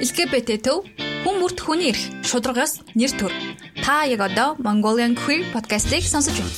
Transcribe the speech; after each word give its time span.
LGBT 0.00 0.56
төв 0.64 0.86
хүн 0.96 1.42
бүрт 1.42 1.60
хүний 1.60 1.92
эрх, 1.92 2.00
шударгаас 2.24 2.80
нэр 2.96 3.12
төр. 3.20 3.32
Та 3.84 4.08
яг 4.08 4.24
одоо 4.24 4.56
Mongolian 4.56 5.12
Queer 5.12 5.44
podcast-ийг 5.52 6.08
сонсож 6.08 6.40
байна. 6.40 6.56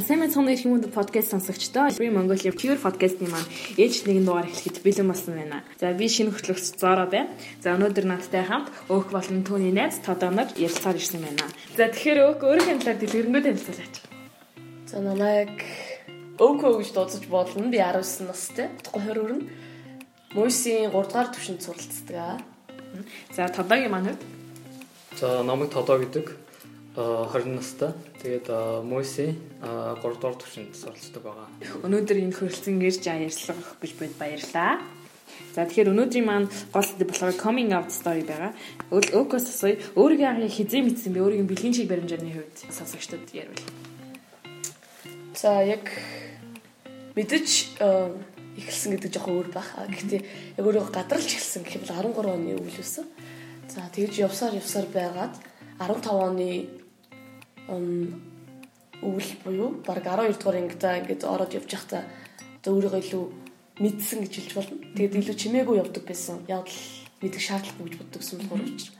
Сайн 0.00 0.24
мэцхан 0.24 0.48
ирэх 0.48 0.64
юм 0.64 0.80
подкаст 0.88 1.36
сонсогчдоо 1.36 1.92
Free 1.92 2.08
Mongolia 2.08 2.48
Pure 2.48 2.80
podcast-ийн 2.80 3.28
маань 3.28 3.44
ээж 3.76 4.08
нэгэн 4.08 4.24
дугаар 4.24 4.48
эхлэхэд 4.48 4.80
бэлэн 4.80 5.12
болсон 5.12 5.36
байна. 5.36 5.68
За 5.76 5.92
би 5.92 6.08
шинэ 6.08 6.32
хөтлөгч 6.32 6.80
Зоро 6.80 7.04
байна. 7.12 7.28
За 7.60 7.76
өнөөдөр 7.76 8.08
надтай 8.08 8.48
хамт 8.48 8.72
өөх 8.88 9.12
болон 9.12 9.44
түүний 9.44 9.76
найз 9.76 10.00
Тодоо 10.00 10.32
нар 10.32 10.48
ярилцаар 10.56 10.96
ирсэн 10.96 11.20
байна. 11.20 11.44
За 11.76 11.92
тэгэхээр 11.92 12.40
өөх 12.40 12.40
өөрийнхөө 12.40 12.80
талаар 12.80 13.00
дэлгэрэнгүй 13.04 13.42
танилцуулаач. 13.44 13.94
За 14.88 14.96
намайг 15.04 15.60
өөхөө 16.40 16.72
гэж 16.80 16.88
дуудаж 16.96 17.24
болно. 17.28 17.68
Би 17.68 17.84
19 17.84 18.32
настай. 18.32 18.72
20 18.96 19.20
өрнө. 19.20 19.61
Мойсийн 20.34 20.88
3 20.88 20.92
дугаар 20.92 21.28
төвшөнд 21.28 21.60
суралцдаг. 21.60 22.40
За 23.36 23.48
Тодогийн 23.48 23.92
маань 23.92 24.16
хувьд 24.16 24.22
За 25.20 25.42
намайг 25.42 25.70
Тодоо 25.70 25.98
гэдэг. 26.00 26.26
а 26.96 27.28
20 27.28 27.56
настай. 27.56 27.92
Тэгээд 28.22 28.48
Мойси 28.80 29.36
3 29.60 30.00
дугаар 30.00 30.36
төвшөнд 30.40 30.72
суралцдаг 30.72 31.22
байгаа. 31.22 31.48
өнөөдөр 31.84 32.16
энэ 32.16 32.36
хөрөлцөн 32.36 32.80
ирж 32.80 33.04
ярьцлах 33.04 33.76
гэж 33.80 33.92
бид 34.00 34.16
баярлаа. 34.16 34.80
За 35.52 35.68
тэгэхээр 35.68 35.92
өнөөдрийн 35.92 36.24
маань 36.24 36.48
гол 36.72 36.84
сэдв 36.84 37.12
болохоор 37.12 37.36
coming 37.36 37.72
out 37.76 37.92
story 37.92 38.24
байгаа. 38.24 38.56
Өөхөөс 38.88 39.46
асууя. 39.52 39.76
Өөрийгөө 40.00 40.48
хизээ 40.48 40.80
мэдсэн 40.80 41.12
бэ? 41.12 41.20
Өөрийн 41.20 41.48
бэлгийн 41.48 41.76
чиг 41.76 41.88
баримжааны 41.92 42.32
хувьд 42.32 42.56
сонсогчдод 42.72 43.28
ярил. 43.36 43.60
За 45.36 45.60
яг 45.60 45.92
мэдэж 47.16 47.76
э, 47.80 48.16
эхэлсэн 48.58 48.96
гэдэг 48.96 49.10
жоохон 49.12 49.36
өөр 49.40 49.48
байх. 49.52 49.68
А, 49.76 49.88
Гэхдээ 49.88 50.20
яг 50.58 50.64
өөрөө 50.66 50.92
гадралж 50.92 51.30
эхэлсэн 51.32 51.62
гэх 51.64 51.80
юм 51.80 51.84
бол 51.88 52.28
13 52.28 52.36
оны 52.36 52.52
үйл 52.60 52.78
өсөн. 52.80 53.06
За 53.68 53.88
тэгж 53.88 54.14
явсаар 54.20 54.54
явсаар 54.60 54.86
байгаад 54.92 55.34
15 55.80 56.12
оны 56.12 56.68
үйл 59.02 59.30
буюу 59.44 59.70
баг 59.86 60.04
12 60.04 60.36
дугаар 60.36 60.60
ангидаа 60.60 61.00
ингээд 61.00 61.24
ороод 61.24 61.56
явж 61.56 61.70
байхдаа 61.72 62.02
өөрийгөө 62.68 63.00
илүү 63.00 63.24
мэдсэн 63.80 64.18
гэж 64.22 64.32
хэлж 64.36 64.52
болно. 64.54 64.76
Тэгээд 64.94 65.18
илүү 65.18 65.36
чимээгүй 65.40 65.76
явдаг 65.80 66.04
байсан. 66.04 66.44
Яг 66.46 66.68
л 66.68 66.80
мэдэх 67.24 67.40
шаардлагагүй 67.40 67.88
гэж 67.88 67.96
боддогсэн 67.98 68.36
болохоор 68.38 68.62
учраас. 68.62 68.92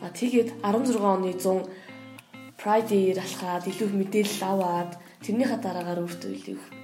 А 0.00 0.08
тэгээд 0.08 0.48
16 0.64 0.96
оны 1.04 1.36
100 1.36 1.68
Pride-ээр 2.60 3.16
алхаад 3.16 3.64
илүү 3.72 3.88
мэдээлэл 3.88 4.44
аваад 4.44 4.92
тэрнийхээ 5.24 5.60
дараагаар 5.64 6.04
өөртөө 6.04 6.30
илүү 6.36 6.79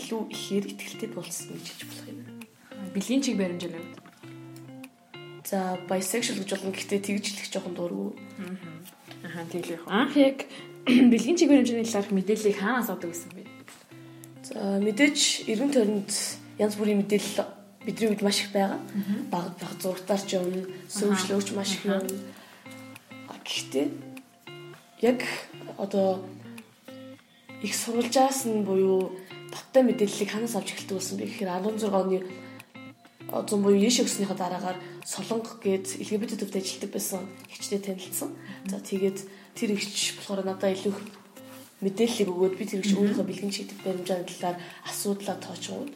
илүү 0.00 0.22
ихээр 0.32 0.64
ихтэй 0.72 1.08
болсон 1.12 1.52
гэж 1.60 1.66
хэлж 1.68 1.82
болох 1.84 2.06
юм. 2.08 2.18
Бэлгийн 2.96 3.20
чиг 3.20 3.36
баримжааны 3.36 3.76
хувьд 3.76 4.10
За 5.50 5.74
bisexual 5.88 6.38
гэж 6.38 6.50
болно 6.54 6.70
гэхдээ 6.70 7.00
тэгж 7.02 7.24
хэлэх 7.34 7.50
жоохон 7.50 7.74
дурггүй. 7.74 8.12
Л 8.14 9.66
яг. 9.66 9.82
Анх 9.90 10.14
яг 10.14 10.46
бэлгийн 10.86 11.34
чиг 11.34 11.50
баримжааны 11.50 11.82
талаарх 11.82 12.14
мэдээллийг 12.14 12.56
хаанаас 12.62 12.86
авдаг 12.86 13.10
гэсэн 13.10 13.34
бэ? 13.34 13.42
За 14.46 14.78
мэдээж 14.78 15.50
эргэн 15.50 15.74
тойронд 15.74 16.10
янз 16.54 16.74
бүрийн 16.78 17.02
мэдээлэл 17.02 17.50
бидний 17.82 18.08
үед 18.14 18.22
маш 18.22 18.46
их 18.46 18.54
байгаа. 18.54 18.78
Баг 19.26 19.58
баг 19.58 19.74
зургатаар 19.82 20.22
ч 20.22 20.38
юм, 20.38 20.70
сөвчлөөч 20.86 21.48
маш 21.58 21.82
их 21.82 21.90
юм. 21.90 22.06
Гэхдээ 23.42 23.86
яг 25.02 25.26
одоо 25.82 26.22
их 27.58 27.74
сурвалжаас 27.74 28.46
нь 28.46 28.62
буюу 28.62 29.10
баттай 29.52 29.82
мэдээллийг 29.84 30.30
ханаас 30.30 30.54
авч 30.56 30.72
эхэлдэг 30.72 30.96
болсон 30.96 31.16
бэ 31.18 31.26
гэхээр 31.26 31.50
16 31.50 31.90
оны 31.90 32.18
зам 33.30 33.62
буюу 33.62 33.78
яш 33.78 34.02
өгснийхаа 34.02 34.38
дараагаар 34.38 34.78
солонго 35.06 35.54
гээд 35.62 36.02
LGBT 36.02 36.34
төвд 36.38 36.56
ажилладаг 36.58 36.90
байсан 36.90 37.20
хичнээн 37.46 37.84
танилцсан. 37.86 38.30
За 38.66 38.78
тэгээд 38.82 39.18
тэр 39.54 39.70
ихч 39.78 40.18
болохоор 40.18 40.42
надад 40.42 40.74
илүү 40.74 40.90
их 40.90 41.00
мэдээллийг 41.80 42.28
өгөөд 42.28 42.54
би 42.58 42.64
тэр 42.66 42.82
ихч 42.82 42.92
өөрийнхөө 42.98 43.26
бэлгэн 43.30 43.54
чигдэг 43.54 43.78
баримжааны 43.86 44.26
талаар 44.26 44.56
асуудлаа 44.82 45.36
тоочгоод 45.38 45.90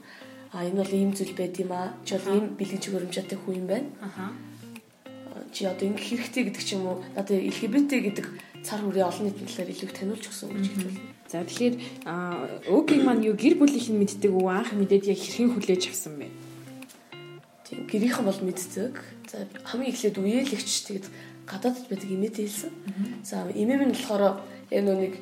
а 0.55 0.63
энэ 0.63 0.79
бол 0.79 0.95
ийм 0.95 1.11
зүйл 1.13 1.35
байд 1.35 1.59
юм 1.59 1.73
а. 1.75 1.93
Чи 2.07 2.15
бол 2.15 2.39
ийм 2.39 2.47
бэлгэн 2.55 2.81
чиг 2.81 2.95
баримжаатай 2.95 3.39
хүн 3.39 3.59
юм 3.59 3.67
байна. 3.67 3.89
Аха. 3.99 4.31
Чи 5.51 5.67
одоо 5.67 5.91
ингэ 5.91 6.07
хэрэгтэй 6.07 6.43
гэдэг 6.47 6.63
ч 6.63 6.79
юм 6.79 6.87
уу 6.87 7.03
надад 7.19 7.35
LGBT 7.35 7.91
гэдэг 7.99 8.27
цар 8.63 8.79
хүрээ 8.79 9.03
олон 9.11 9.27
нийтийн 9.27 9.51
талаар 9.51 9.73
илүү 9.75 9.87
их 9.91 9.99
таниулж 9.99 10.25
өгсөн 10.31 10.49
гэж 10.55 10.67
хэлдэг. 10.71 11.14
За 11.35 11.43
тэгэхээр 11.43 11.75
өөгийн 12.71 13.03
маань 13.03 13.27
юу 13.27 13.35
гэр 13.35 13.59
бүлийнх 13.59 13.91
нь 13.91 13.99
мэддэг 13.99 14.31
үү 14.31 14.55
анх 14.55 14.71
мэдээд 14.71 15.11
яг 15.11 15.19
хэрхэн 15.19 15.51
хүлээж 15.51 15.91
авсан 15.91 16.15
бэ? 16.23 16.31
Тийм 17.67 17.91
гэрийнхэн 17.91 18.23
бол 18.23 18.39
мэддэг. 18.39 19.03
За 19.27 19.43
хамгийн 19.67 19.91
эхлээд 19.91 20.23
үеэлэгч 20.23 20.71
тэгэд 20.87 21.07
гадаадд 21.51 21.91
байдаг 21.91 22.07
имэд 22.07 22.39
хэлсэн. 22.39 22.71
За 23.27 23.51
имэм 23.51 23.83
нь 23.83 23.95
болохоор 23.99 24.47
яг 24.71 24.83
нэг 24.87 25.19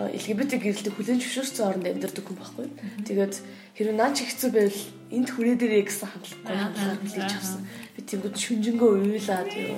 LGBT 0.00 0.64
гэрэлтийг 0.64 0.96
хүлэн 0.96 1.20
зөвшөөрсөн 1.20 1.68
оронд 1.68 1.92
амьдардаг 1.92 2.24
хүн 2.24 2.40
байхгүй. 2.40 2.66
Тэгээд 3.04 3.34
хэрвээ 3.76 3.96
наач 4.00 4.24
хэцүү 4.24 4.48
байвал 4.48 4.80
энд 5.12 5.28
хүрээ 5.28 5.56
дээрээ 5.60 5.84
гэсэн 5.92 6.08
хандлагагүй 6.08 6.56
хандлагаар 6.56 7.00
хүлээж 7.04 7.32
авсан. 7.36 7.60
Би 7.92 8.00
тэнгууд 8.00 8.36
шүнжэнгөө 8.40 8.90
уйлаад 8.96 9.52
юу. 9.60 9.76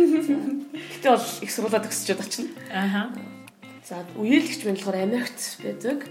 Гэтэ 0.00 1.12
бол 1.12 1.28
их 1.44 1.50
сургуулаад 1.52 1.92
өсчөөд 1.92 2.24
очино. 2.24 2.50
Аха. 2.72 3.33
За 3.84 4.00
үеэлэгч 4.16 4.64
мэн 4.64 4.76
болохоор 4.80 4.96
Америкт 4.96 5.40
байдаг. 5.60 6.08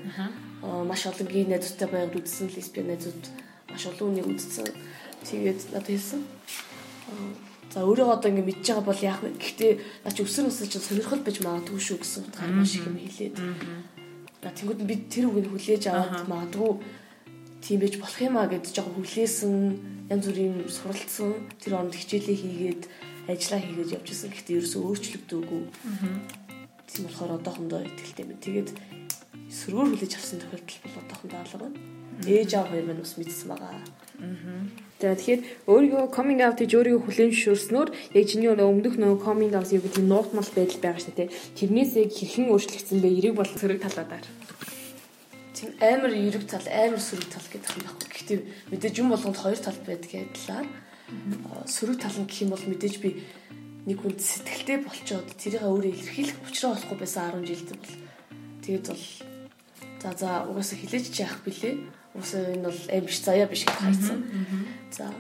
Аа, 0.62 0.84
маш 0.86 1.06
олон 1.10 1.28
гей 1.28 1.46
найзуудтай 1.50 1.90
байгаад 1.90 2.14
үзсэн 2.22 2.54
лесбиан 2.54 2.88
найзууд 2.94 3.24
маш 3.74 3.84
олон 3.90 4.14
үнийг 4.14 4.30
үзсэн. 4.30 4.70
Тэгээд 5.26 5.74
надад 5.74 5.90
хэлсэн. 5.90 6.22
Аа, 7.10 7.54
За 7.74 7.82
өөрөө 7.82 8.14
одоо 8.14 8.30
ингэ 8.30 8.46
мэдж 8.46 8.70
байгаа 8.70 8.86
бол 8.86 9.02
яах 9.02 9.26
вэ? 9.26 9.34
Гэхдээ 9.34 10.06
наа 10.06 10.14
чи 10.14 10.22
өсөр 10.22 10.46
өсөж 10.46 10.78
чинь 10.78 10.86
сонирхол 10.86 11.26
биж 11.26 11.42
магадгүй 11.42 11.82
шүү 11.82 11.98
гэсэн 12.06 12.30
утгаар 12.30 12.54
маш 12.54 12.78
их 12.78 12.86
юм 12.86 13.02
хэлээд. 13.02 13.42
На 14.46 14.54
тэнгууд 14.54 14.86
би 14.86 14.96
тэр 15.10 15.34
үгийг 15.34 15.50
хүлээж 15.50 15.90
аваад 15.90 16.30
магадгүй 16.30 16.72
тийм 17.66 17.82
байж 17.82 17.98
болох 17.98 18.20
юм 18.22 18.38
а 18.38 18.46
гэж 18.46 18.78
жоохон 18.78 18.94
хүлээсэн 19.02 19.54
янз 20.06 20.26
бүрийн 20.30 20.70
суралцсан 20.70 21.50
тэр 21.58 21.82
оронд 21.82 21.98
хичээлээ 21.98 22.38
хийгээд 22.38 22.84
ажиллаа 23.26 23.62
хийгээд 23.66 23.94
явж 23.98 24.08
исэн. 24.14 24.30
Гэхдээ 24.30 24.58
ерөөсөө 24.62 24.82
өөрчлөгдөөгүй. 24.94 25.64
Тийм 26.88 27.06
болохоор 27.08 27.38
одоохондоо 27.40 27.82
ихтэй 27.84 28.26
байна. 28.26 28.44
Тэгээд 28.44 28.70
сөргөөр 29.50 29.88
хүлээж 29.94 30.14
авсан 30.18 30.40
тохиолдол 30.40 30.80
бол 30.84 31.02
одоохондоо 31.04 31.40
алга 31.40 31.58
байна. 31.64 31.80
Ээж 32.28 32.52
аав 32.54 32.70
хоёр 32.70 32.86
маань 32.86 33.04
бас 33.04 33.16
мэдсэн 33.18 33.48
байгаа. 33.50 33.82
За 35.02 35.16
тэгэхээр 35.20 35.42
өөрийгөө 35.68 36.06
coming 36.16 36.40
out 36.40 36.58
гэж 36.62 36.72
өөрийгөө 36.80 37.04
хүлээн 37.04 37.34
зөвшөөрснөөр 37.34 37.90
яг 38.16 38.26
чиний 38.30 38.48
өмнөх 38.48 38.96
нөгөө 38.96 39.20
coming 39.20 39.52
out 39.52 39.68
гэдэг 39.68 40.00
тийм 40.00 40.08
нуутмал 40.08 40.48
байдал 40.56 40.80
байгаа 40.80 41.02
шүү 41.04 41.16
дээ. 41.18 41.34
Тэрнээс 41.60 41.92
яг 42.00 42.12
хэрхэн 42.14 42.48
өөрчлөгдсөн 42.54 43.00
бэ? 43.04 43.10
Эрэг 43.20 43.34
болон 43.36 43.58
сөрөг 43.60 43.80
талаадаар. 43.84 44.26
Тийм 45.52 45.70
амар 45.84 46.12
эрэг 46.14 46.48
тал, 46.48 46.64
амар 46.72 47.02
сөрөг 47.04 47.28
тал 47.28 47.48
гэдэг 47.52 47.72
юм 47.76 47.84
байхгүй. 47.84 48.08
Гэхдээ 48.16 48.40
мэдээж 48.72 48.96
юм 49.02 49.10
болгонд 49.12 49.38
хоёр 49.44 49.60
тал 49.60 49.80
байдаг 49.84 50.12
адилаар. 50.14 50.68
Сөрөг 51.68 51.98
тал 52.00 52.18
нь 52.24 52.28
гэх 52.30 52.44
юм 52.48 52.56
бол 52.56 52.64
мэдээж 52.64 52.96
би 53.04 53.10
нэг 53.84 53.98
хүн 54.00 54.16
сэтгэлтэй 54.16 54.78
болчоод 54.84 55.28
тэрийг 55.36 55.64
өөрөө 55.68 55.92
илэрхийлэх 55.92 56.40
учраа 56.48 56.72
болохгүй 56.76 56.98
байсан 57.04 57.44
10 57.44 57.50
жилд 57.52 57.70
бол 57.76 57.94
тэгээд 58.64 58.86
бол 58.88 59.06
за 60.04 60.10
за 60.20 60.30
угаасаа 60.48 60.78
хилээч 60.80 61.16
яах 61.20 61.44
билээ. 61.44 61.76
Угаасаа 62.16 62.56
энэ 62.56 62.68
бол 62.68 62.82
аим 62.92 63.06
биш 63.08 63.20
заяа 63.24 63.48
биш 63.48 63.64
гэж 63.68 63.76
хайцсан. 63.80 64.20
За 64.92 65.12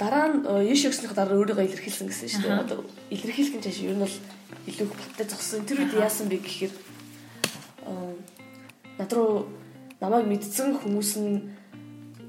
дараа 0.00 0.26
нь 0.32 0.44
яш 0.72 0.88
өгснөх 0.88 1.12
дараа 1.12 1.36
өөрийгөө 1.36 1.68
илэрхийлсэн 1.68 2.08
гэсэн 2.08 2.28
шүү 2.32 2.42
дээ. 2.48 2.64
Одоо 2.64 2.78
илэрхийлэх 3.12 3.60
гэж 3.60 3.76
ер 3.84 3.96
нь 3.96 4.04
бол 4.04 4.16
илүү 4.68 4.86
их 4.88 4.96
баттай 4.96 5.26
зогсон. 5.28 5.64
Тэр 5.68 5.84
үед 5.84 5.92
яасан 5.96 6.28
бэ 6.28 6.40
гэхээр 6.40 6.72
над 8.98 9.10
руу 9.12 9.48
намайг 10.00 10.26
мэдсэн 10.28 10.80
хүмүүс 10.80 11.10
нь 11.20 11.36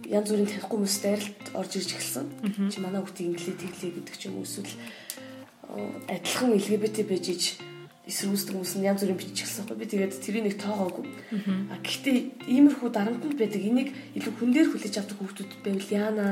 янз 0.08 0.28
бүрийн 0.32 0.50
танихгүй 0.50 0.78
хүмүүс 0.78 0.98
дайралт 1.04 1.44
орж 1.56 1.72
ирж 1.80 1.90
эхэлсэн. 1.96 2.26
Чи 2.72 2.78
манай 2.80 3.02
хүүхдийг 3.04 3.36
инглээ 3.36 3.60
тэглээ 3.60 3.92
гэдэг 3.98 4.16
ч 4.20 4.22
юм 4.28 4.40
уу 4.40 4.48
эсвэл 4.48 4.72
адилхан 6.08 6.54
LGBT 6.54 7.06
байж 7.10 7.26
ич 7.34 7.44
эсрүүсдэг 8.04 8.60
хүмүүс 8.60 8.76
нь 8.78 8.88
янз 8.88 9.02
бүрийн 9.02 9.16
бичиж 9.16 9.48
эхэлсэн 9.48 9.64
байхгүй. 9.64 9.80
Би 9.80 9.88
тэгээд 9.88 10.14
тэрийг 10.20 10.44
нэг 10.44 10.56
тоогоогүй. 10.60 11.06
А 11.72 11.80
гэхдээ 11.80 12.52
иймэрхүү 12.52 12.90
дарамтнд 12.92 13.40
байдаг 13.40 13.64
энийг 13.64 13.90
илүү 14.20 14.34
хүн 14.36 14.52
дээр 14.52 14.68
хүлээж 14.76 14.96
авдаг 15.00 15.18
хүмүүс 15.24 15.36
байвал 15.64 15.88
яана 15.88 16.26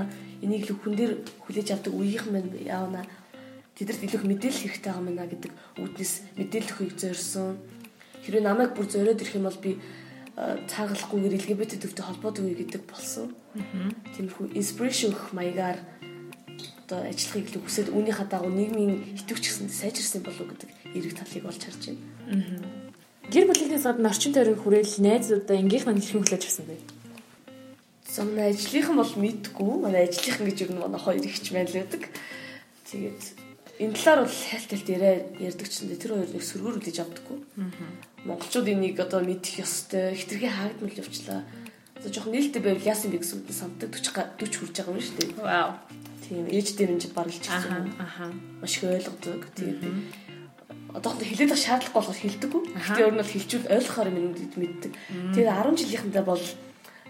энийг 0.44 0.68
илүү 0.68 0.78
хүн 0.84 0.96
дээр 1.00 1.14
хүлээж 1.48 1.68
авдаг 1.72 1.94
үеийнхэн 1.96 2.34
мань 2.36 2.52
яана 2.60 3.02
тэдэрт 3.80 4.04
илүү 4.04 4.20
мэдээлэл 4.20 4.62
хэрэгтэй 4.68 4.92
байгаа 4.92 5.06
мэнэ 5.08 5.32
гэдэг 5.32 5.52
үүднээс 5.80 6.14
мэдээлэл 6.36 6.72
өгөхийг 6.76 7.00
зорьсон. 7.00 7.56
Хэрвээ 8.28 8.44
намайг 8.44 8.76
бүр 8.76 8.88
зориод 8.92 9.22
ирэх 9.24 9.40
юм 9.40 9.48
бол 9.48 9.60
би 9.64 9.80
цаагалахгүйгээр 10.36 11.38
LGBT 11.40 11.72
төвтэй 11.80 12.04
холбоотой 12.04 12.44
үе 12.52 12.56
гэдэг 12.60 12.84
болсон. 12.84 13.32
Тиймэрхүү 14.12 14.60
inspiration 14.60 15.16
өгөх 15.16 15.32
маягаар 15.32 15.80
одоо 16.92 17.08
ажиллахыг 17.08 17.48
л 17.56 17.64
хүсээд 17.64 17.96
үүнийхээ 17.96 18.28
дагуу 18.28 18.52
нийгмийн 18.52 19.16
итгэвч 19.16 19.48
гэсэн 19.48 19.72
сайжирсан 19.72 20.28
болов 20.28 20.44
гэдэг 20.44 20.70
эрэг 20.92 21.16
талыг 21.16 21.48
олж 21.48 21.62
харж 21.64 21.84
байна. 21.88 22.68
Гэр 23.32 23.48
бүлийнхээс 23.48 23.88
гадна 23.88 24.12
орчин 24.12 24.36
тойрон 24.36 24.60
хүрээл 24.60 25.00
найзуудаа 25.00 25.56
энгийнх 25.56 25.88
нь 25.88 26.04
хэрхэн 26.04 26.20
хүлээж 26.28 26.44
авсан 26.44 26.68
бэ? 26.68 26.76
За 28.12 28.28
манай 28.28 28.52
ажлынхан 28.52 29.00
бол 29.00 29.14
мэдгүй. 29.16 29.72
Манай 29.80 30.04
ажлынхан 30.12 30.46
гэж 30.52 30.58
юу 30.68 30.84
манай 30.84 31.00
хоёр 31.00 31.24
ихч 31.24 31.48
маань 31.56 31.72
л 31.72 31.80
байдаг. 31.80 32.04
Тэгээд 32.92 33.24
энэ 33.80 33.96
талаар 33.96 34.28
бол 34.28 34.36
хайлталт 34.36 34.88
ярьдаг 34.92 35.68
ч 35.72 35.74
гэсэн 35.80 35.96
тэр 35.96 36.12
хоёр 36.20 36.28
нэг 36.28 36.44
сөргөөр 36.44 36.76
үлээж 36.76 36.98
авдаггүй. 37.00 37.40
Монголчууд 38.28 38.68
энийг 38.68 39.00
одоо 39.00 39.24
мэдэх 39.24 39.64
ёстой. 39.64 40.12
Хитрхи 40.20 40.52
хаагдмал 40.52 40.92
явчлаа. 40.92 41.48
Одоо 41.96 42.12
жоохон 42.12 42.36
нээлттэй 42.36 42.60
байвал 42.60 42.84
яасан 42.84 43.16
бэ 43.16 43.24
гэсэн 43.24 43.48
үг 43.48 43.56
сандаг 43.56 43.96
40 43.96 44.44
40 44.44 44.60
хүрч 44.60 44.76
байгаа 44.76 44.92
юм 44.92 45.00
шүү 45.00 45.18
дээ. 45.24 45.40
Вау. 45.40 45.72
Тийм 46.32 46.48
ээж 46.48 46.68
нь 46.80 47.12
барилж 47.12 47.44
ирсэн. 47.44 47.92
Аха. 48.00 48.32
Маш 48.64 48.80
их 48.80 48.88
ойлгодог. 48.88 49.52
Тэгээд 49.52 49.84
одоохондоо 50.96 51.28
хэлээд 51.28 51.52
байх 51.52 51.60
шаардлагагүй 51.60 52.00
болохоор 52.00 52.20
хэлдэггүй. 52.24 52.62
Гэхдээ 52.72 53.04
өөр 53.04 53.16
нь 53.16 53.20
бол 53.20 53.34
хэлжүүл 53.36 53.72
ойлгохоор 53.76 54.10
юм 54.16 54.32
мэддэг. 54.32 54.92
Тэгээд 55.36 55.52
10 55.60 55.76
жилийнхэнтэй 55.76 56.24
бол 56.24 56.44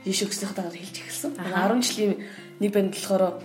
Жишээ 0.02 0.28
өгснөхдөө 0.34 0.74
хэлж 0.74 0.96
эхэлсэн. 0.98 1.32
10 1.38 1.86
жилийн 1.86 2.14
нэг 2.58 2.72
банд 2.74 2.90
болохоор 2.98 3.38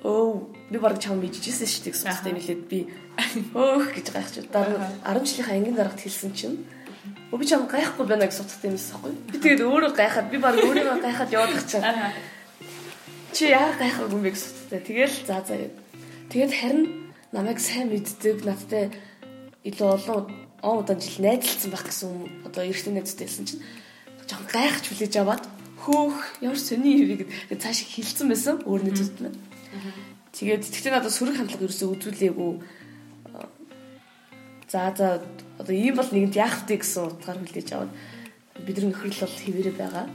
өө 0.00 0.28
би 0.72 0.78
баг 0.80 0.96
чам 0.96 1.20
мэдчихсэн 1.20 1.68
шүү 1.68 1.82
дээ 1.84 1.92
гэсэн 1.92 2.08
хэвчтэй 2.16 2.32
нэлээд 2.32 2.62
би 2.64 2.78
өөх 3.52 3.92
гэж 3.92 4.06
гайхаж 4.08 4.36
дараа 4.48 4.88
10 5.04 5.28
жилийнхаа 5.28 5.56
ангийн 5.60 5.76
дарагт 5.76 6.00
хэлсэн 6.00 6.32
чинь 6.32 6.64
өө 7.28 7.36
би 7.36 7.44
чам 7.44 7.68
гайхгүй 7.68 8.08
байна 8.08 8.24
гэсэн 8.24 8.48
утгатай 8.48 8.72
юмс 8.72 8.88
аахгүй. 8.96 9.12
Би 9.28 9.36
тэгээд 9.36 9.68
өөрөө 9.68 9.92
гайхаад 9.92 10.28
би 10.32 10.38
баг 10.40 10.56
өөрийгөө 10.64 10.96
гайхаад 11.04 11.30
яваад 11.36 11.68
чинь 11.68 11.84
чи 13.36 13.52
яа 13.52 13.76
гайхаагүй 13.76 14.16
юм 14.16 14.24
бэ 14.24 14.32
гэсэн. 14.32 14.80
Тэгэл 14.80 15.16
за 15.28 15.44
за 15.44 15.60
гэв. 15.60 15.72
Тэгээд 16.32 16.52
харин 16.56 17.12
намайг 17.36 17.60
сайн 17.60 17.92
мэддэг 17.92 18.48
надтай 18.48 18.88
илүү 19.60 19.88
олон 19.92 20.32
он 20.64 20.80
удаан 20.80 21.00
жил 21.04 21.20
найзалсан 21.20 21.70
байх 21.70 21.84
гэсэн 21.84 22.48
одоо 22.48 22.64
эрэгтэй 22.64 22.92
найзтай 22.96 23.28
хэлсэн 23.28 23.44
чинь 23.44 23.62
жоохон 24.24 24.48
гайхаж 24.48 24.84
хүлээж 24.88 25.14
аваад 25.20 25.44
хөөх 25.84 26.16
ямар 26.40 26.56
сони 26.56 26.96
юм 26.96 27.20
гээд 27.20 27.60
цааш 27.60 27.84
хилцсэн 27.84 28.26
байсан 28.32 28.56
өөрний 28.64 28.96
зүт 28.96 29.20
нь. 29.20 29.36
Тэгээд 30.32 30.64
тэгтээ 30.64 30.92
надад 30.96 31.12
сөрөг 31.12 31.36
хандлага 31.36 31.68
ерөөсөө 31.68 31.92
үзүүлээгүй. 31.92 32.52
За 34.72 34.90
за 34.96 35.20
одоо 35.60 35.74
ийм 35.76 35.94
бол 36.00 36.08
нэгэнд 36.08 36.40
яах 36.40 36.64
вэ 36.64 36.80
гэсэн 36.80 37.04
утгаар 37.20 37.38
хүлээж 37.44 37.68
аваад 37.76 37.92
бидний 38.64 38.90
нөхрөл 38.90 39.22
бол 39.22 39.36
хэвээрээ 39.44 39.76
байгаа. 39.76 40.06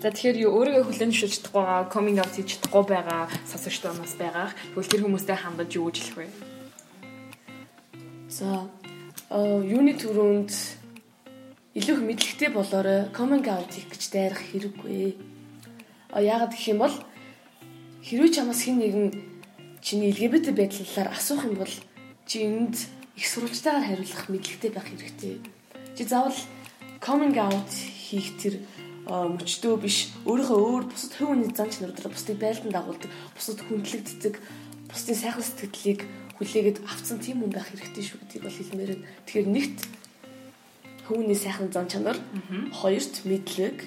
За 0.00 0.08
тэгэхээр 0.08 0.48
юу 0.48 0.64
өөрийгөө 0.64 0.84
хүлээн 0.88 1.12
зөвшөөрч 1.12 1.34
чадахгүй 1.44 1.60
байгаа, 1.60 1.92
coming 1.92 2.16
out 2.16 2.32
хийж 2.32 2.56
чадахгүй 2.56 2.84
байгаа 2.88 3.22
сонсогчдоо 3.44 3.92
нас 3.92 4.16
байгаа. 4.16 4.48
Тэгвэл 4.72 4.88
тэр 4.88 5.02
хүмүүстэй 5.04 5.36
хандаж 5.36 5.70
юу 5.76 5.92
гэж 5.92 5.96
хэлэх 6.00 6.16
вэ? 6.16 6.28
За 8.32 8.64
э 9.28 9.36
юуны 9.68 9.92
төрөнд 10.00 10.48
илүү 11.76 11.94
их 12.00 12.06
мэдлэгтэй 12.08 12.48
болоорой 12.48 13.12
coming 13.12 13.44
out 13.44 13.68
хийх 13.68 13.92
гэж 13.92 14.02
дайрах 14.08 14.40
хэрэггүй. 14.40 15.20
А 16.16 16.24
яагаад 16.24 16.56
гэх 16.56 16.72
юм 16.72 16.80
бол 16.80 16.96
хэрвээ 18.08 18.32
чамаас 18.40 18.64
хэн 18.64 18.80
нэгэн 18.80 19.06
чиний 19.84 20.16
LGBT 20.16 20.56
байдлаар 20.56 21.12
асуух 21.12 21.44
юм 21.44 21.60
бол 21.60 21.74
чи 22.24 22.48
энд 22.48 22.88
их 23.20 23.26
сурвалжтайгаар 23.28 23.84
хариулах 23.84 24.32
мэдлэгтэй 24.32 24.70
байх 24.72 24.88
хэрэгтэй. 24.88 25.44
Чи 25.92 26.02
заавал 26.08 26.38
coming 27.04 27.36
out 27.36 27.68
хийх 27.68 28.32
тэр 28.40 28.64
мөчтөө 29.08 29.74
биш 29.80 30.12
өөрийнхөө 30.28 30.58
өөр 30.60 30.84
бусад 30.92 31.12
хувь 31.16 31.32
хүний 31.32 31.50
зан 31.56 31.72
чанар 31.72 31.92
дээр 31.96 32.12
бусдыг 32.12 32.36
байлдан 32.36 32.72
дагуулдаг, 32.72 33.10
бусад 33.32 33.60
хүндлэгддэг, 33.64 34.34
бусдын 34.92 35.16
сайхан 35.16 35.44
сэтгэлийг 35.44 36.00
хүлээгээд 36.36 36.84
авцсан 36.84 37.18
тийм 37.18 37.40
хүн 37.40 37.52
байх 37.56 37.72
хэрэгтэй 37.72 38.04
шүү 38.04 38.20
гэдгийг 38.20 38.44
бол 38.44 38.58
хэлмээр 38.60 38.90
байна. 38.92 39.08
Тэгэхээр 39.24 39.48
нэгт 39.48 39.80
Хүүний 41.08 41.34
сайхан 41.34 41.72
зан 41.72 41.88
чанар. 41.88 42.20
Хоёрт 42.68 43.24
мэдлэг. 43.24 43.80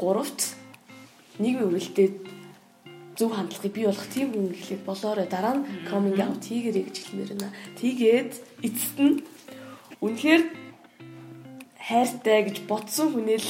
Гуравт 0.00 0.56
нийгмийн 1.36 1.68
үрэлтэд 1.68 2.24
зөв 3.20 3.36
хандлагыг 3.36 3.68
бий 3.68 3.84
болгох 3.84 4.08
тийм 4.08 4.32
хүн 4.32 4.48
гэхлээр 4.48 4.80
болоорой 4.88 5.28
дараа 5.28 5.60
нь 5.60 5.84
coming 5.84 6.16
out 6.24 6.40
хийгэрэй 6.40 6.88
гэж 6.88 6.96
хэлмээр 7.04 7.30
байна. 7.36 7.52
Тэгээд 7.76 8.32
эцэст 8.64 8.96
нь 8.96 9.20
үнэхээр 10.00 10.42
хайртай 11.84 12.40
гэж 12.48 12.56
бодсон 12.64 13.12
хүнэл 13.12 13.44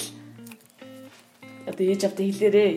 одоо 1.66 1.84
ээж 1.84 2.02
авдаа 2.05 2.25
хэлээрээ. 2.28 2.72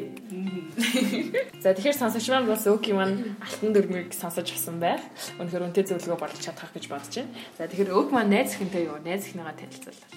За 1.64 1.74
тэгэхээр 1.74 1.98
сонсогч 1.98 2.28
маань 2.30 2.48
бас 2.48 2.64
өг 2.70 2.88
юм 2.88 3.02
алтан 3.04 3.72
дөрмийг 3.74 4.14
сонсож 4.14 4.48
авсан 4.48 4.80
байх. 4.80 5.02
Үнэхээр 5.42 5.68
үнтэй 5.68 5.84
зөвлөгөө 5.84 6.20
болж 6.22 6.38
чадах 6.40 6.72
гэж 6.72 6.86
бодож 6.88 7.14
байна. 7.18 7.34
За 7.58 7.68
тэгэхээр 7.68 7.92
өг 7.92 8.08
маань 8.14 8.32
найз 8.32 8.56
охинтой 8.56 8.88
юу? 8.88 9.02
Найз 9.04 9.26
охиныгаа 9.28 9.58
танилцууллаа. 9.58 10.12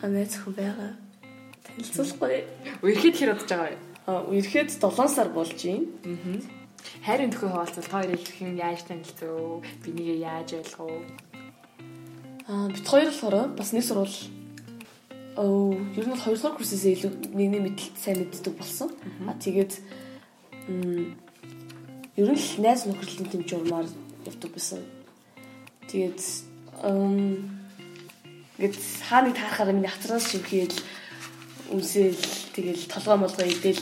А 0.00 0.06
найз 0.06 0.32
охин 0.38 0.54
байгаа. 0.54 0.92
Танилцуулахгүй. 1.66 2.34
Үерхэд 2.86 3.16
хэр 3.18 3.34
удаж 3.34 3.50
байгаа 3.50 3.68
вэ? 3.74 3.78
А 4.06 4.12
үерхэд 4.30 4.70
7 4.70 5.08
сар 5.10 5.28
болж 5.34 5.58
байна. 5.58 5.84
Аа. 6.06 6.56
Хайрын 7.02 7.32
төхөө 7.34 7.50
хуваалцвал 7.50 7.90
та 7.90 7.98
хоёрыг 7.98 8.22
хэрхэн 8.22 8.56
яаж 8.56 8.86
танилцв? 8.86 9.62
Бинийгээ 9.82 10.18
яаж 10.22 10.48
ойлгов? 10.62 11.02
Аа 12.46 12.70
бит 12.70 12.86
хоёр 12.86 13.10
болохоор 13.10 13.50
бас 13.58 13.74
нэг 13.74 13.82
сурвал 13.82 14.14
Оо, 15.36 15.76
ер 15.96 16.04
нь 16.08 16.12
бол 16.12 16.24
хоёрдугаар 16.24 16.56
курсээс 16.56 16.84
илүү 16.96 17.12
нэгний 17.36 17.60
мэдлэлт 17.60 17.96
сайн 18.00 18.24
мэддэг 18.24 18.56
болсон. 18.56 18.88
А 19.28 19.36
тэгээд 19.36 19.72
м 20.72 21.12
ер 22.16 22.28
нь 22.32 22.40
л 22.40 22.60
найз 22.64 22.88
нөхөрлөлийн 22.88 23.28
тэм 23.28 23.42
журмаар 23.44 23.84
явдаг 24.24 24.50
байсан. 24.56 24.80
Тэгээд 25.92 26.20
гэт 28.56 28.76
хааны 29.04 29.36
таарахаар 29.36 29.76
миний 29.76 29.92
хатраас 29.92 30.24
шивхийл 30.32 30.72
өмсөөл 31.68 32.16
тэгэл 32.56 32.88
толгой 32.88 33.16
молгоо 33.20 33.44
идэл 33.44 33.80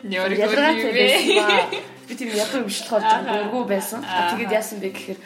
Ядаргаат 0.00 0.80
байсан. 0.96 1.84
Би 2.08 2.14
тийм 2.16 2.28
юм 2.32 2.68
шиг 2.72 2.88
болохоор 2.88 3.24
дургу 3.28 3.68
байсан. 3.68 4.00
Тэгээд 4.00 4.52
яасан 4.52 4.80
бэ 4.80 4.96
гэхээр 4.96 5.20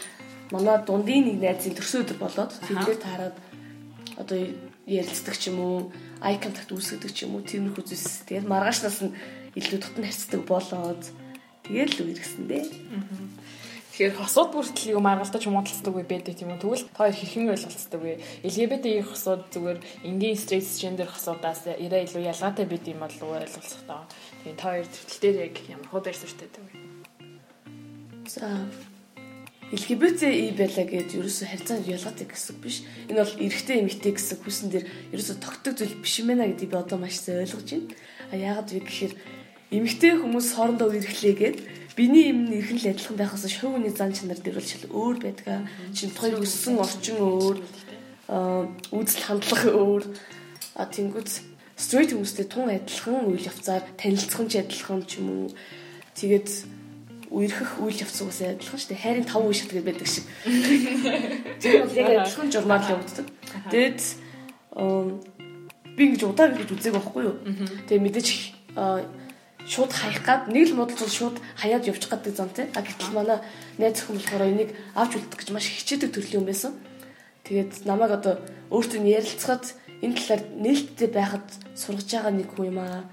манай 0.50 0.78
дундын 0.82 1.30
нэг 1.30 1.38
найзын 1.38 1.78
төрсөн 1.78 2.02
өдөр 2.02 2.18
болоод 2.18 2.50
тэгээр 2.66 2.98
таарад 2.98 3.36
одоо 4.16 4.38
ярилцдаг 4.88 5.36
ч 5.36 5.52
юм 5.52 5.58
уу, 5.60 5.78
eye 6.24 6.40
contact 6.40 6.72
үүсгэдэг 6.72 7.12
ч 7.14 7.28
юм 7.28 7.38
уу, 7.38 7.46
тиймэрхүү 7.46 7.84
зүйлс. 7.84 8.26
Тэгээд 8.26 8.50
маргаашнаас 8.50 9.04
нь 9.04 9.14
илүү 9.54 9.78
дотн 9.78 10.06
харьцдаг 10.06 10.42
болоод 10.46 11.02
тэгээд 11.66 11.90
л 11.98 12.04
үерхсэн 12.08 12.44
дээ. 12.48 12.66
Тэгэхээр 14.00 14.16
хосууд 14.16 14.50
бүртэл 14.56 14.96
юу 14.96 15.02
маргалдаж 15.04 15.44
хумуудалцдаг 15.44 15.92
үе 15.92 16.08
байдаг 16.08 16.32
тийм 16.32 16.56
үү? 16.56 16.62
Тэгвэл 16.64 16.88
та 16.88 17.04
хоёр 17.04 17.16
хэрхэн 17.20 17.52
ойлголцдог 17.52 18.00
вэ? 18.00 18.22
LGBT 18.48 18.86
хосууд 19.04 19.42
зүгээр 19.52 19.78
энгийн 20.08 20.40
straight 20.40 20.64
gender 20.64 21.04
хосуудаас 21.04 21.68
ирээ 21.68 22.08
илүү 22.08 22.24
ялгаатай 22.32 22.64
бид 22.64 22.88
юм 22.88 23.04
бол 23.04 23.12
ойлголцох 23.36 23.84
таа. 23.84 24.08
Тийм 24.40 24.56
та 24.56 24.72
хоёр 24.72 24.88
төвтөл 24.88 25.20
дээр 25.20 25.36
яг 25.52 25.54
ямар 25.68 25.88
хуу 25.92 26.00
дээр 26.00 26.16
сүртэй 26.16 26.48
вэ? 26.48 26.72
За 28.24 28.46
LGBT 29.70 30.50
байлаа 30.58 30.86
гэж 30.90 31.14
ерөөсө 31.14 31.46
харьцаанд 31.46 31.86
ялгаатай 31.86 32.26
гэсэн 32.26 32.58
биш. 32.58 32.82
Энэ 33.06 33.22
бол 33.22 33.38
эрэгтэй 33.38 33.76
эмэгтэй 33.86 34.12
гэсэн 34.18 34.42
хүсэн 34.42 34.68
дээр 34.74 34.86
ерөөсө 35.14 35.38
тогтдог 35.38 35.78
зүйл 35.78 36.02
биш 36.02 36.18
юм 36.18 36.34
байна 36.34 36.50
гэдгийг 36.50 36.74
би 36.74 36.78
одоо 36.78 36.98
маш 36.98 37.22
сайн 37.22 37.46
ойлгож 37.46 37.70
байна. 37.70 37.94
А 38.30 38.34
яагаад 38.34 38.66
вэ 38.74 38.82
гэхээр 38.82 39.14
эмэгтэй 39.70 40.12
хүмүүс 40.18 40.48
хоорондоо 40.58 40.90
үерхлээгээд 40.90 41.58
биний 41.94 42.34
юм 42.34 42.50
нэрхэн 42.50 42.82
л 42.82 42.90
адилхан 42.90 43.14
байхаас 43.14 43.46
шуугны 43.46 43.94
зан 43.94 44.10
чанар 44.10 44.42
дээр 44.42 44.58
бол 44.58 44.66
шал 44.66 44.86
өөр 44.90 45.16
байдаг. 45.22 45.46
Чин 45.94 46.10
хоёр 46.18 46.42
өссөн 46.42 46.74
орчин 46.82 47.18
өөр, 47.22 47.58
үзэл 48.90 49.22
хандлага 49.22 49.70
өөр. 49.70 50.02
А 50.74 50.90
тэнгууд 50.90 51.30
straight 51.78 52.10
хүмүүстэй 52.10 52.46
тун 52.50 52.74
адилхан 52.74 53.30
үйл 53.30 53.46
явцаар 53.46 53.86
танилцсан 53.94 54.50
ч 54.50 54.58
адилхан 54.58 55.06
ч 55.06 55.22
юм 55.22 55.46
уу. 55.46 55.48
Тэгээд 56.18 56.48
үерхэх 57.30 57.78
үйл 57.78 58.02
явц 58.02 58.18
уусаа 58.26 58.58
адилхан 58.58 58.78
шүү 58.78 58.90
дээ. 58.90 59.02
Хайрын 59.06 59.26
5 59.30 59.46
үе 59.46 59.54
шат 59.54 59.70
гэдэг 59.70 60.08
шиг. 60.10 60.26
Тэр 61.62 61.86
бол 61.86 61.94
яг 61.94 62.08
адилхан 62.26 62.50
журмаар 62.50 62.82
л 62.82 62.92
явагддаг. 62.98 63.26
Тэгэд 63.70 64.00
би 65.94 66.02
ингэж 66.10 66.22
удаа 66.26 66.50
ингэж 66.50 66.70
үзег 66.74 66.98
байхгүй 66.98 67.22
юу. 67.30 67.36
Тэгээ 67.86 68.02
мэдээж 68.02 68.28
шууд 69.62 69.92
хаях 69.94 70.22
гад 70.26 70.42
нэг 70.50 70.74
л 70.74 70.82
модал 70.82 71.06
шууд 71.06 71.38
хаяад 71.54 71.86
явчих 71.86 72.10
гэдэг 72.10 72.34
зам 72.34 72.50
тий. 72.50 72.66
А 72.74 72.82
гэтэл 72.82 73.14
манай 73.14 73.38
найз 73.78 74.02
охин 74.02 74.18
болохоор 74.18 74.50
энийг 74.50 74.70
авч 74.98 75.22
үлдэх 75.22 75.38
гэж 75.38 75.48
маш 75.54 75.70
хичээдэг 75.70 76.10
төрлийн 76.10 76.42
юм 76.42 76.50
байсан. 76.50 76.74
Тэгээд 77.46 77.86
намайг 77.86 78.10
одоо 78.10 78.42
өөртөө 78.74 79.06
ярилцахад 79.06 79.74
энэ 80.02 80.16
талаар 80.18 80.42
нээлттэй 80.58 81.08
байхад 81.14 81.46
сургаж 81.78 82.08
байгаа 82.10 82.34
нэг 82.34 82.48
хүн 82.50 82.74
юм 82.74 82.78
аа. 82.82 83.04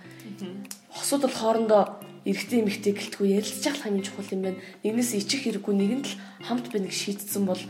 Хосууд 0.90 1.28
бол 1.28 1.38
хоорондоо 1.38 1.84
эрэгтэй 2.28 2.60
эмэгтэй 2.60 2.94
гэлтгүй 2.94 3.40
ярилцчих 3.40 3.80
хамгийн 3.80 4.04
чухал 4.04 4.28
юм 4.36 4.42
байна. 4.44 4.60
Нэгнээс 4.84 5.16
ичих 5.16 5.48
хэрэггүй 5.48 5.74
нэгэнд 5.80 6.06
л 6.12 6.20
хамт 6.44 6.68
байна 6.68 6.92
гэж 6.92 6.98
шийдсэн 7.00 7.44
бол 7.48 7.62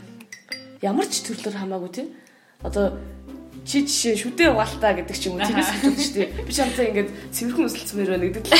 ямар 0.81 1.05
ч 1.05 1.21
төрлөөр 1.29 1.57
хамаагүй 1.61 1.91
тийм. 1.93 2.07
Одоо 2.65 2.97
чи 3.61 3.85
жишээ 3.85 4.17
шүдээ 4.17 4.49
угаалтаа 4.49 4.97
гэдэг 4.97 5.17
ч 5.17 5.29
юм 5.29 5.37
уу 5.37 5.45
тэрнээс 5.45 5.71
хэлж 5.77 5.99
шүү 6.01 6.15
дээ. 6.17 6.29
Би 6.41 6.51
чамтай 6.55 6.85
ингээд 6.89 7.09
цэвэрхэн 7.35 7.67
өсөлцмээр 7.69 8.09
байна 8.17 8.25
гэдэг 8.33 8.43
л 8.49 8.53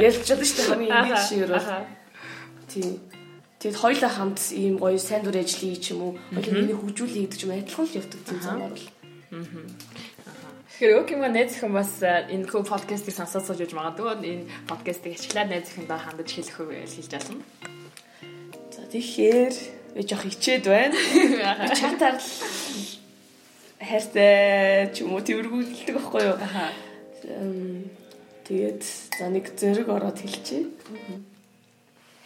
ярилцж 0.00 0.26
чадсан 0.26 0.46
шүү 0.48 0.56
дээ 0.56 0.70
хамгийн 0.72 0.92
ингээд 0.96 1.20
жишээр 1.20 1.50
бол. 1.52 1.68
Тийм. 2.72 2.90
Тэгэд 3.60 3.78
хоёулаа 3.78 4.10
хамт 4.10 4.40
ийм 4.56 4.74
гоё 4.80 4.98
сайн 4.98 5.22
дур 5.22 5.36
ажил 5.38 5.60
хий 5.60 5.76
ч 5.78 5.94
юм 5.94 6.00
уу, 6.02 6.12
миний 6.34 6.74
хөгжүүлээ 6.74 7.22
гэдэг 7.30 7.38
ч 7.38 7.42
юм 7.46 7.52
адилхан 7.54 7.86
л 7.86 7.98
явдаг 8.00 8.20
тийм 8.26 8.40
замаар 8.42 8.72
бол. 8.74 8.86
Тэгэхээр 10.82 10.98
өг 10.98 11.14
юм 11.14 11.22
найз 11.30 11.54
охин 11.54 11.78
бас 11.78 12.02
энэ 12.02 12.50
хөө 12.50 12.66
подкастыг 12.66 13.14
сонсоод 13.14 13.46
сууж 13.46 13.62
байж 13.62 13.70
магадгүй 13.70 14.18
энэ 14.18 14.50
подкастыг 14.66 15.14
ашиглаад 15.14 15.54
найз 15.54 15.70
охиндоо 15.70 15.94
хандаж 15.94 16.26
хэлэх 16.26 16.58
үг 16.58 16.74
хэлж 16.74 17.06
болно. 17.14 17.46
За 18.74 18.82
тэгэхээр 18.90 19.54
би 19.94 20.02
жоох 20.02 20.26
хичээд 20.26 20.66
байна. 20.66 20.98
Чатаар 21.78 22.18
л 22.18 22.26
хайртай 23.78 24.90
ч 24.90 25.06
юм 25.06 25.14
уу 25.14 25.22
тэргүүлдэг 25.22 25.94
байхгүй 26.02 26.22
юу? 26.26 26.42
Тэгээд 28.42 28.82
за 28.82 29.30
нэг 29.30 29.54
зэрэг 29.54 29.86
ороод 29.86 30.18
хэлчихье. 30.18 30.66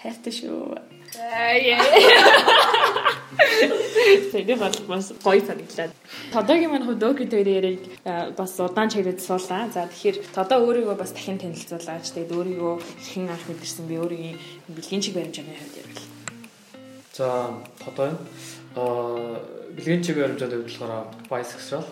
Хайртай 0.00 0.32
шүү. 0.32 0.80
Тэгээд 4.32 4.58
бол 4.58 4.78
бас 4.86 5.12
гоё 5.18 5.42
санагдлаа. 5.42 5.90
Тодогийн 6.30 6.70
маань 6.70 6.86
хувьд 6.86 7.02
өөг 7.02 7.20
дээрийг 7.26 7.82
бас 8.38 8.52
удаан 8.62 8.88
чиглэж 8.88 9.18
суулаа. 9.18 9.66
За 9.74 9.90
тэгэхээр 9.90 10.16
тодоо 10.30 10.58
өөрийгөө 10.62 10.94
бас 10.94 11.10
дахин 11.10 11.38
танилцуулаач. 11.42 12.06
Тэгээд 12.14 12.30
өөрийгөө 12.30 12.74
хэн 12.78 13.26
анх 13.26 13.44
мэдэрсэн 13.50 13.86
би 13.90 13.96
өөрийн 13.98 14.38
бэлгийн 14.70 15.02
чиг 15.02 15.14
баримжааны 15.18 15.58
хувьд 15.58 15.76
ярил. 15.82 16.06
За 17.18 17.26
тодоо 17.82 18.06
юм. 18.14 18.18
Аа 18.78 19.42
бэлгийн 19.74 20.02
чиг 20.06 20.16
баримжааны 20.22 20.54
хувьд 20.62 20.70
болохоор 20.70 21.10
bisexual. 21.26 21.86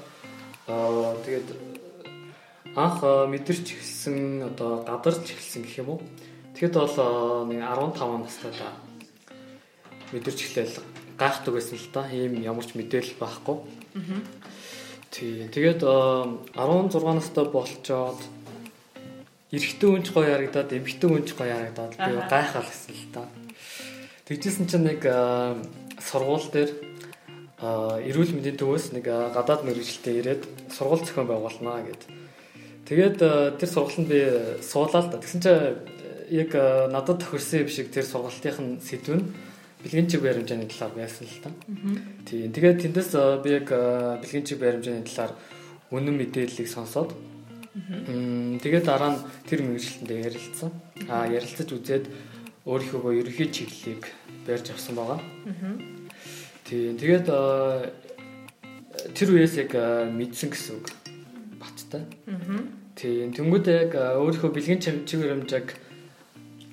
Аа 0.70 1.18
тэгээд 1.26 1.48
анх 2.78 3.02
мэдэрч 3.02 3.66
эхэлсэн 3.74 4.54
одоо 4.54 4.86
гадарч 4.86 5.34
эхэлсэн 5.34 5.66
гэх 5.66 5.82
юм 5.82 5.98
уу. 5.98 6.00
Тэгэхэд 6.54 6.78
бол 6.78 7.50
нэг 7.50 7.58
15 7.58 8.22
настай 8.22 8.54
та 8.54 8.70
мэдэрч 10.14 10.38
эхлээл 10.46 10.93
гайхдаг 11.18 11.54
байсан 11.54 11.78
л 11.78 11.88
та. 11.92 12.09
Ийм 12.11 12.40
ямар 12.42 12.66
ч 12.66 12.75
мэдээлэл 12.75 13.18
байхгүй. 13.18 13.56
Аа. 13.94 14.21
Тий. 15.14 15.47
Тэгээд 15.47 15.87
16 15.87 16.54
настай 17.14 17.47
болчоод 17.47 18.18
эрэгтэй 19.54 19.88
хүнч 19.90 20.11
гоё 20.11 20.26
ярагдаад, 20.35 20.75
эмэгтэй 20.75 21.06
хүнч 21.06 21.30
гоё 21.38 21.54
ярагдаад 21.54 21.94
би 21.94 22.12
гайхал 22.26 22.66
гэсэн 22.66 22.94
л 22.99 23.06
та. 23.14 23.23
Тэгжсэн 24.26 24.66
чинь 24.66 24.90
нэг 24.90 25.06
сургууль 26.02 26.50
дээр 26.50 26.71
эрүүл 27.62 28.35
мэндийн 28.35 28.59
төвөөс 28.59 28.90
нэг 28.99 29.06
гадаад 29.06 29.62
мэрэгчлээ 29.62 30.18
ирээд 30.18 30.42
сургууль 30.75 31.06
зохион 31.06 31.30
байгуулнаа 31.30 31.87
гэд. 31.87 32.02
Тэгээд 32.90 33.18
тэр 33.62 33.71
сургалтанд 33.71 34.09
би 34.11 34.21
суулаа 34.66 35.02
л 35.06 35.11
да. 35.14 35.23
Тэгсэн 35.23 35.40
чинь 35.40 35.78
яг 36.35 36.50
надад 36.90 37.23
тохирсон 37.23 37.64
юм 37.64 37.71
шиг 37.71 37.94
тэр 37.94 38.02
сэдв 38.02 39.14
нь 39.14 39.30
бэлгийн 39.84 40.08
чиг 40.08 40.24
баримжааны 40.24 40.64
талаар 40.64 40.94
байсан 40.96 41.28
л 41.28 41.42
та. 41.44 41.50
Тийм. 42.24 42.48
Тэгээд 42.56 42.80
тэндээс 42.88 43.12
би 43.44 43.50
яг 43.52 43.68
бэлгийн 43.68 44.48
чиг 44.48 44.58
баримжааны 44.58 45.04
талаар 45.04 45.36
үнэн 45.92 46.16
мэдээллийг 46.16 46.68
сонсоод 46.72 47.12
тэгээд 48.64 48.86
дараа 48.88 49.12
нь 49.12 49.20
тэр 49.44 49.60
мэрэгчлэлтэнд 49.66 50.10
ярилцсан. 50.24 50.70
Аа 51.10 51.28
ярилцаж 51.28 51.68
үзээд 51.68 52.04
өөрийнхөө 52.64 53.12
ерөнхий 53.20 53.50
чиглэлийг 53.52 54.08
барьж 54.46 54.72
авсан 54.72 54.94
байгаа. 54.96 55.20
Тийм. 56.64 56.96
Тэгээд 56.96 57.26
тэр 59.12 59.28
үеэс 59.36 59.54
яг 59.60 59.72
мэдсэн 60.16 60.48
гэсэн 60.48 60.80
үг 60.80 60.88
баттай. 61.60 62.08
Тийм. 62.96 63.34
Тэнгүүд 63.36 63.66
яг 63.68 63.90
өөрийнхөө 63.92 64.50
бэлгийн 64.54 64.80
чиг 64.80 65.20
баримжааг 65.20 65.76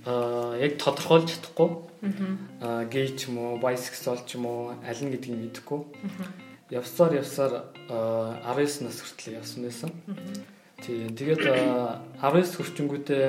аа 0.06 0.56
яг 0.62 0.78
тодорхойлж 0.78 1.28
чадахгүй 1.34 1.91
Аа 2.02 2.90
гей 2.90 3.14
ч 3.14 3.30
юм 3.30 3.38
уу, 3.38 3.62
bisexual 3.62 4.26
ч 4.26 4.42
юм 4.42 4.50
уу, 4.50 4.74
аль 4.82 5.02
нь 5.06 5.14
гэдгийг 5.14 5.54
мэдэхгүй. 5.54 5.82
Явсаар 6.74 7.22
явсаар 7.22 7.70
19 7.86 8.90
нас 8.90 8.98
хүртэл 9.06 9.38
явсан 9.38 9.62
байсан. 9.70 9.92
Тийм. 10.82 11.14
Тэгээд 11.14 11.46
19 11.46 12.58
хүрчингүүтээ 12.58 13.26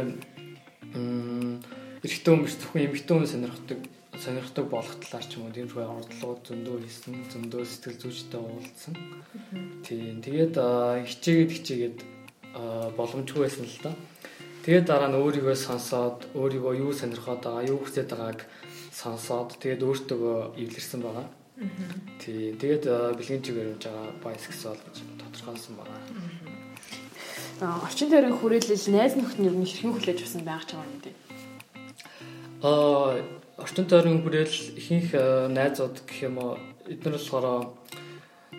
эрэгтэй 2.01 2.33
хүмүүс 2.33 2.55
зөвхөн 2.65 2.85
эмэгтэй 2.89 3.13
хүн 3.13 3.29
сонирхдаг 3.29 3.81
сонирхдаг 4.17 4.67
болох 4.73 4.97
талаар 5.05 5.27
ч 5.29 5.37
юм 5.37 5.45
уу 5.45 5.53
тиймэрхүү 5.53 5.85
ордлогод 5.85 6.41
зөндөө 6.49 6.77
хийсэн, 6.81 7.15
зөндөө 7.29 7.63
сэтгэл 7.69 8.01
зүйчтэй 8.01 8.41
уулзсан. 8.41 8.95
Тийм. 9.85 10.25
Тэгээд 10.25 10.57
хичээгээд 10.57 11.53
хичээгээд 11.53 11.99
боломжгүй 12.97 13.41
байсан 13.45 13.69
л 13.69 13.79
да. 13.85 13.93
Тэгээд 14.63 14.87
дараа 14.87 15.11
нь 15.11 15.19
өөрийгөө 15.19 15.57
сонсоод 15.59 16.31
өөрийгөө 16.39 16.75
юу 16.87 16.95
сонирхоод 16.95 17.43
байгаа, 17.43 17.67
юу 17.67 17.83
хүсэж 17.83 18.07
байгааг 18.15 18.41
сонсоод 18.95 19.59
тэгээд 19.59 19.83
өөртөө 19.83 20.55
эвлэрсэн 20.55 21.03
байгаа. 21.03 21.27
Тий. 22.23 22.55
Тэгээд 22.55 22.85
бэлгийн 23.19 23.43
чигээр 23.43 23.75
явж 23.75 23.91
байгаа 23.91 24.07
bisexual 24.23 24.79
гэж 24.79 24.97
тодорхойлсон 25.19 25.75
байгаа. 25.83 25.99
Аа 27.63 27.83
орчин 27.87 28.11
тойрон 28.11 28.39
хүрээлэл 28.39 28.95
найз 28.95 29.15
нөхдөд 29.19 29.47
ер 29.51 29.57
нь 29.59 29.67
хэрхэн 29.67 29.95
хүлээж 29.99 30.19
авсан 30.23 30.43
байх 30.47 30.63
ч 30.67 30.79
байгаа 30.79 30.91
юм 30.91 31.01
дээ. 31.03 31.17
Аа 32.63 33.19
орчин 33.59 33.87
тойрон 33.91 34.23
хүрээлэл 34.23 34.79
ихэнх 34.79 35.11
найзууд 35.51 35.97
гэх 36.07 36.19
юм 36.27 36.39
уу 36.39 36.59
эдгээр 36.87 37.15
болохоор 37.19 37.47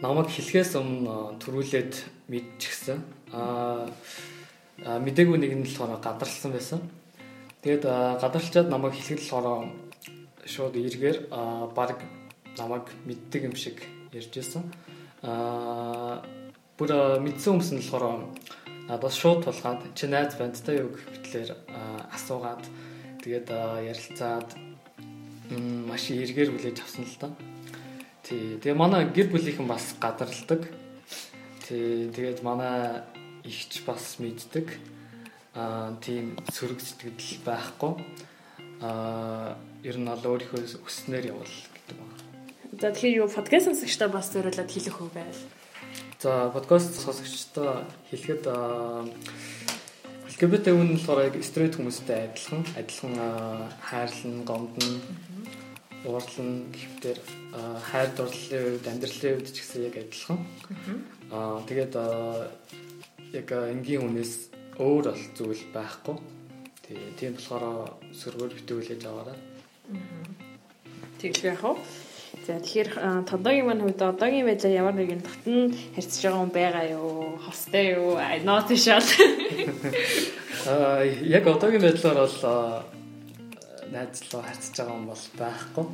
намайг 0.04 0.28
хэлхээс 0.32 0.76
өмнө 0.80 1.40
төрүүлээд 1.44 1.94
мэдчихсэн. 2.28 3.00
Аа 3.32 3.88
мдэггүй 4.82 5.38
нэг 5.38 5.52
нь 5.54 5.66
болохоор 5.68 6.02
гадарлсан 6.02 6.52
байсан. 6.52 6.82
Тэгээд 7.62 7.84
гадарлчаад 8.22 8.68
намайг 8.70 8.98
хэлэхэд 8.98 9.22
болохоор 9.22 9.70
шууд 10.46 10.76
эргээр 10.76 11.18
баг 11.76 12.02
намайг 12.58 12.86
мэддэг 13.06 13.42
юм 13.48 13.56
шиг 13.56 13.86
ярьж 14.12 14.34
байсан. 14.34 14.64
Аа 15.22 16.26
бүр 16.78 17.22
мэдсэн 17.22 17.54
хүмүүс 17.54 17.72
нь 17.72 17.82
болохоор 17.86 18.34
надаас 18.90 19.16
шууд 19.16 19.46
тулгаад 19.46 19.94
чи 19.96 20.08
найз 20.10 20.36
бандтай 20.36 20.82
юу 20.84 20.92
гэхлээр 20.92 21.54
асуугаад 22.12 22.64
тэгээд 23.24 23.48
ярилцаад 23.88 24.50
маш 25.88 26.10
эргээр 26.12 26.52
хүлээж 26.52 26.78
авсан 26.82 27.06
л 27.06 27.20
та. 27.22 27.30
Тий. 28.24 28.58
Тэгээ 28.60 28.76
манай 28.76 29.08
гэр 29.12 29.30
бүлийнхэн 29.30 29.68
бас 29.68 29.96
гадарладаг. 30.00 30.68
Тий. 31.68 32.10
Тэгээд 32.12 32.44
манай 32.44 33.04
ихч 33.44 33.84
бас 33.86 34.18
мэддэг. 34.20 34.68
Аа 35.54 35.94
тийм 36.02 36.40
сөрөг 36.50 36.80
сэтгэл 36.82 37.44
байхгүй. 37.46 37.94
Аа 38.82 39.56
ер 39.84 39.98
нь 40.00 40.08
ол 40.08 40.24
өөрийнхөө 40.24 40.82
өснөр 40.88 41.30
явал 41.30 41.56
гэдэг 41.76 41.96
байна. 42.00 42.24
За 42.80 42.90
тэгэхээр 42.90 43.20
юу 43.22 43.30
подкаст 43.30 43.68
сонсогчдоо 43.68 44.10
бас 44.10 44.32
зөвлөд 44.32 44.72
хэлэх 44.72 44.98
үү 44.98 45.12
байл. 45.14 45.42
За 46.24 46.50
подкаст 46.50 46.96
сонсогчдоо 46.98 47.84
хэлэхэд 48.10 48.48
LGBT 50.34 50.74
хүн 50.74 50.98
болохоор 50.98 51.30
яг 51.30 51.36
стрейт 51.46 51.78
хүмүүстэй 51.78 52.34
адилхан 52.34 52.66
адилхан 52.74 53.16
хайрлан, 53.86 54.36
гомдно, 54.42 54.98
уурлан 56.08 56.74
гэхтэр 56.74 57.20
хайр 57.92 58.10
дурлалын 58.18 58.66
үед, 58.74 58.86
амьдралын 58.90 59.36
үед 59.38 59.54
ч 59.54 59.62
гэсэн 59.62 59.86
яг 59.86 59.96
адилхан. 60.02 60.40
Аа 61.30 61.62
тэгээд 61.70 61.94
яг 63.34 63.50
энгийн 63.50 64.02
хүнээс 64.06 64.34
өөр 64.78 65.10
бол 65.10 65.24
зүйл 65.34 65.66
байхгүй. 65.74 66.18
Тэгээ 66.86 67.18
тийм 67.18 67.34
болохоор 67.34 67.98
сөргөөр 68.14 68.54
битүүлж 68.62 69.02
аваарай. 69.10 69.38
Тэглэх 71.18 71.58
яах 71.58 71.64
вэ? 71.66 71.82
За 72.46 72.60
тэгэхээр 72.62 72.90
тодогийн 73.26 73.66
маань 73.66 73.82
хувьд 73.82 74.02
одоогийн 74.02 74.46
байдлаар 74.46 74.78
ямар 74.78 74.96
нэгэн 74.98 75.26
татан 75.26 75.74
харьцаж 75.96 76.22
байгаа 76.22 76.42
хүн 76.42 76.54
байгаа 76.54 76.86
юу? 76.94 77.38
Хостой 77.42 77.86
юу? 77.98 78.18
Not 78.46 78.70
шал. 78.78 79.10
Аа 80.70 81.02
яг 81.06 81.46
одоогийн 81.48 81.82
байдлаар 81.82 82.20
бол 82.22 82.38
найзлаа 83.94 84.42
харьцаж 84.46 84.74
байгаа 84.78 84.94
хүн 84.94 85.10
бол 85.10 85.26
байхгүй. 85.42 85.86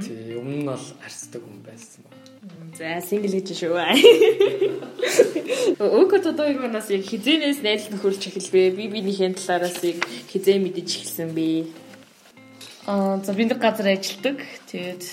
Тий, 0.00 0.32
өмнө 0.32 0.64
нь 0.64 0.68
бол 0.68 0.80
харьцдаг 0.80 1.42
хүн 1.44 1.60
байсан 1.60 2.00
байна. 2.08 2.28
За 2.72 3.00
сингл 3.04 3.36
гэж 3.36 3.52
шүү. 3.52 3.76
Өөхөд 5.76 6.24
одоо 6.32 6.48
юунаас 6.48 6.88
яг 6.88 7.04
хизэнээс 7.04 7.60
найз 7.60 7.92
нөхөрлж 7.92 8.32
эхэлвэ. 8.32 8.72
Би 8.72 8.88
биенийхээ 8.88 9.36
талаараас 9.36 9.76
яг 9.84 10.00
хизээ 10.32 10.56
мэдэж 10.56 10.88
эхэлсэн 10.88 11.30
бэ. 11.36 11.68
Аа 12.88 13.20
за 13.20 13.36
би 13.36 13.44
нэг 13.44 13.60
газар 13.60 13.92
ажилладаг. 13.92 14.40
Тэгээд 14.72 15.04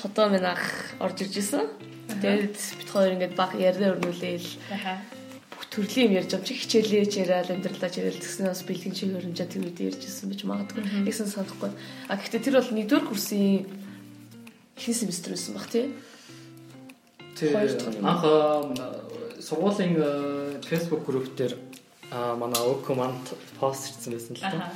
тодоо 0.00 0.32
минь 0.32 0.48
ах 0.48 0.96
орж 0.96 1.28
ирж 1.28 1.36
исэн. 1.36 1.68
Тэгээд 2.08 2.56
бит 2.56 2.88
хоёр 2.88 3.12
ингээд 3.20 3.34
баг 3.36 3.52
ярьдаа 3.60 3.92
өрнүүлээл. 4.00 4.48
Бүх 5.56 5.64
төрлийн 5.72 6.12
юм 6.12 6.16
ярьж 6.20 6.36
байгаа 6.36 6.44
чи 6.44 6.54
хичээлээч 6.60 7.12
яриад 7.16 7.48
амьдралаа 7.48 7.88
яриад 7.88 8.20
тэгснээр 8.20 8.52
бас 8.52 8.62
бэлгийн 8.68 8.92
чиг 8.92 9.08
хөрөмжөө 9.16 9.48
тэр 9.48 9.64
үед 9.64 9.80
ярьж 9.80 10.02
исэн 10.04 10.28
бич 10.28 10.44
магадгүй. 10.44 10.84
Ягсан 11.08 11.32
санахгүй. 11.32 11.72
А 12.12 12.20
гэхдээ 12.20 12.44
тэр 12.44 12.60
бол 12.60 12.76
нэгдүгээр 12.76 13.08
курсын 13.08 13.64
хин 14.76 14.94
семестр 14.94 15.32
байсан 15.32 15.56
баг 15.56 15.66
тий. 15.72 15.96
Тэгээ 17.40 18.04
анх 18.04 18.24
сургуулийн 19.40 19.96
Facebook 20.68 21.08
групп 21.08 21.32
дээр 21.32 21.56
манай 22.12 22.60
өөкө 22.60 22.92
манд 22.92 23.24
пост 23.56 23.96
хийсэн 23.96 24.12
байсан 24.12 24.36
л 24.36 24.44
та. 24.44 24.68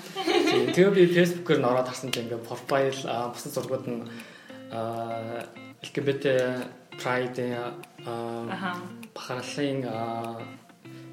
Тэгээ 0.72 0.96
би 0.96 1.04
Facebook-ээр 1.12 1.60
нөрөөд 1.60 1.88
харсан 1.92 2.08
чинь 2.08 2.24
ингээ 2.24 2.40
профайл 2.48 3.00
бусад 3.36 3.52
зургууд 3.52 3.84
нь 3.84 4.00
LGBT 5.84 6.24
Pride 7.00 7.44
аа 7.52 8.48
Аха. 8.50 8.80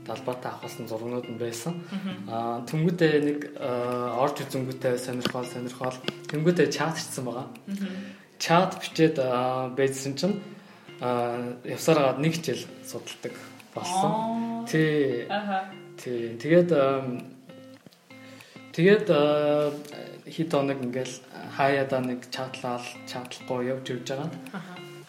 Талбайтай 0.08 0.52
авахсан 0.52 0.88
зургнууд 0.88 1.28
нь 1.28 1.38
байсан. 1.38 1.84
Аа 2.32 2.64
тэнгуүдээ 2.64 3.14
нэг 3.28 3.40
орж 3.60 4.36
үзэнгүүтээ 4.48 4.96
сонирхол 4.98 5.46
сонирхол 5.46 5.98
тэнгуүдээ 6.32 6.68
чат 6.72 6.96
хийсэн 6.96 7.28
байгаа. 7.28 7.48
Чат 8.40 8.80
бичээд 8.80 9.20
байжсэн 9.76 10.16
чинь 10.16 10.40
аа 11.02 11.60
явсараа 11.68 12.18
нэг 12.18 12.40
жил 12.42 12.64
судалдаг 12.88 13.36
болсон. 13.76 14.66
Тий. 14.66 15.28
Тий. 16.00 16.38
Тэгээд 16.42 16.72
тэгээд 18.74 19.08
хэд 20.28 20.50
хоног 20.52 20.80
ингээл 20.82 21.16
хаяада 21.56 22.00
нэг 22.02 22.26
чатлал 22.34 22.84
чатлахгүй 23.06 23.70
явж 23.70 23.86
явж 23.94 24.08
байгаа. 24.10 24.30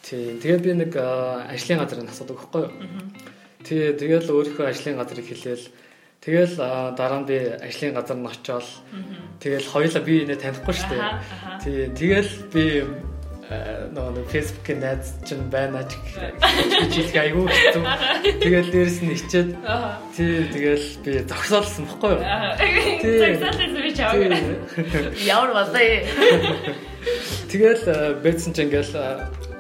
Тий. 0.03 0.39
Тэгээд 0.41 0.63
би 0.63 0.73
нэг 0.73 0.93
ажлын 0.97 1.81
газрыг 1.83 2.09
асуудаг 2.09 2.37
байхгүй 2.37 2.63
юу? 2.69 2.73
Тий. 3.69 3.93
Тэгэл 3.93 4.33
өөрийнхөө 4.33 4.67
ажлын 4.73 4.97
газрыг 4.97 5.29
хэлээл 5.29 5.69
Тэгэл 6.19 6.59
аа, 6.59 6.97
дараа 6.99 7.23
нь 7.23 7.29
би 7.31 7.39
ажлын 7.39 7.95
газар 7.95 8.19
нь 8.19 8.27
очиод 8.27 8.67
тэгэл 9.39 9.71
хоёулаа 9.71 10.03
би 10.03 10.27
нэ 10.27 10.35
танихгүй 10.35 10.75
шүү 10.75 10.91
дээ. 10.91 11.05
Тий. 11.63 11.81
Тэгэл 11.95 12.33
би 12.51 12.65
нөгөө 13.49 14.13
нэг 14.13 14.27
Facebook-ийн 14.29 14.81
найз 14.83 15.15
чинь 15.25 15.49
байна 15.49 15.81
ч 15.89 15.97
гэж 16.93 17.17
айгүй 17.17 17.49
хэцүү. 17.49 17.85
Тэгэл 18.45 18.73
дээрэс 18.75 18.99
нь 19.01 19.15
ичээд 19.17 19.51
тий 20.13 20.45
тэгэл 20.53 20.87
би 21.01 21.13
зогсоолсон 21.25 21.89
бохгүй 21.89 22.13
юу? 22.13 22.23
Зүрх 23.01 23.97
чаваа. 23.97 24.21
Тий. 24.21 25.25
Ямар 25.25 25.55
болоо. 25.57 25.81
Тэгэл 27.49 28.21
бэдсэн 28.21 28.53
ч 28.53 28.69
ингээл 28.69 28.93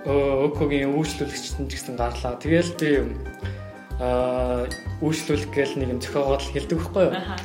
өөкөгийн 0.04 0.92
үйлчлүүлэгчтэн 0.92 1.64
ч 1.70 1.80
гэсэн 1.80 1.96
гарлаа. 1.96 2.36
Тэгэл 2.36 2.76
би 2.76 2.90
аа 3.98 4.70
үйлчлүүлэх 5.02 5.50
гээл 5.50 5.74
нэг 5.82 5.88
юм 5.94 6.00
зохиогоод 6.02 6.42
л 6.42 6.52
хэлдэг 6.54 6.78
байхгүй 6.78 7.04
юу? 7.06 7.14
Аха. 7.18 7.36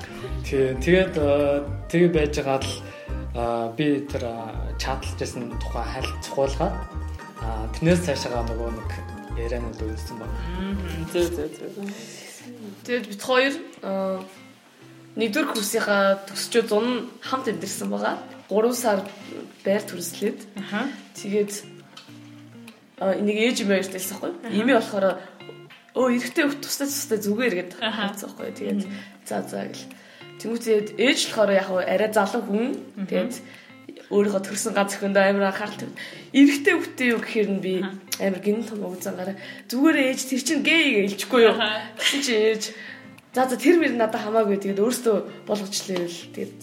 Тий. 0.45 0.77
Тэгээд 0.77 1.13
э, 1.17 1.65
тэгээ 1.89 2.11
байж 2.13 2.33
байгаа 2.37 2.59
л 2.61 2.71
аа, 3.33 3.73
би 3.73 4.05
тэр 4.05 4.23
аа, 4.29 4.53
чатлж 4.77 5.17
байсан 5.17 5.49
тухай 5.57 5.81
хайл 5.81 6.09
цохуулгаад 6.21 6.75
аа 7.41 7.65
тэрнээс 7.73 8.05
цаашаа 8.05 8.45
нөгөө 8.45 8.69
нэг 8.69 8.89
ярианууд 9.41 9.81
үйлсэн 9.81 10.17
баг. 10.21 10.29
Зөө 11.09 11.25
зөө 11.33 11.47
зөө. 11.57 11.89
Тэгээд 12.85 13.05
бид 13.09 13.21
хоёр 13.25 13.53
аа, 13.81 14.21
нэгдүгээр 15.17 15.49
курсынхаа 15.57 16.21
төсчөө 16.29 16.63
зун 16.69 17.09
хамт 17.17 17.49
амьдэрсэн 17.49 17.89
байгаа. 17.89 18.21
3 18.53 18.77
сар 18.77 19.01
байр 19.65 19.81
төрслээд 19.81 20.39
тэгээд 21.17 21.51
аа, 23.01 23.17
энийг 23.17 23.37
ээж 23.41 23.65
байхгүй. 23.65 24.31
Имээ 24.53 24.77
болохоор 24.77 25.17
өө 25.93 26.07
эрэгтэй 26.17 26.43
хөх 26.49 26.57
тустай 26.61 26.87
тустай 26.89 27.19
зүгээр 27.21 27.53
гэдэг 27.53 27.79
байхгүй. 27.79 28.49
Тэгээд 28.57 28.81
за 29.29 29.45
за 29.45 29.69
гэл. 29.69 29.85
Тэмүүтээд 30.41 30.87
ээж 30.97 31.19
болохоор 31.29 31.51
яг 31.53 31.69
арай 31.69 32.09
залуу 32.09 32.41
хүн. 32.43 32.67
Тэгээд 33.05 33.33
өөрийнхөө 34.09 34.41
төрсэн 34.45 34.73
ганц 34.73 34.97
өхөндөө 34.97 35.23
амар 35.29 35.49
анхаарал 35.53 35.77
тавь. 35.77 35.97
Эрэгтэй 36.33 36.73
хөхтэй 36.77 37.07
юу 37.13 37.21
гэхээр 37.21 37.49
нь 37.49 37.63
би 37.63 37.73
амар 38.19 38.41
гинэн 38.41 38.65
том 38.65 38.85
угзангаараа 38.85 39.37
зүгээр 39.69 39.97
ээж 40.13 40.19
тэр 40.29 40.41
чинь 40.41 40.65
гей 40.65 40.83
гэж 41.01 41.17
хэлчихгүй 41.17 41.41
юу. 41.45 41.55
Тэгсэн 41.97 42.21
чи 42.21 42.33
ээж 42.33 42.63
за 43.33 43.41
за 43.49 43.57
тэр 43.57 43.77
мөр 43.81 43.93
надад 43.97 44.21
хамаагүй 44.21 44.57
тэгээд 44.61 44.81
өөртөө 44.81 45.17
болгочлээ 45.49 46.01
л 46.05 46.19
тэгээд 46.33 46.59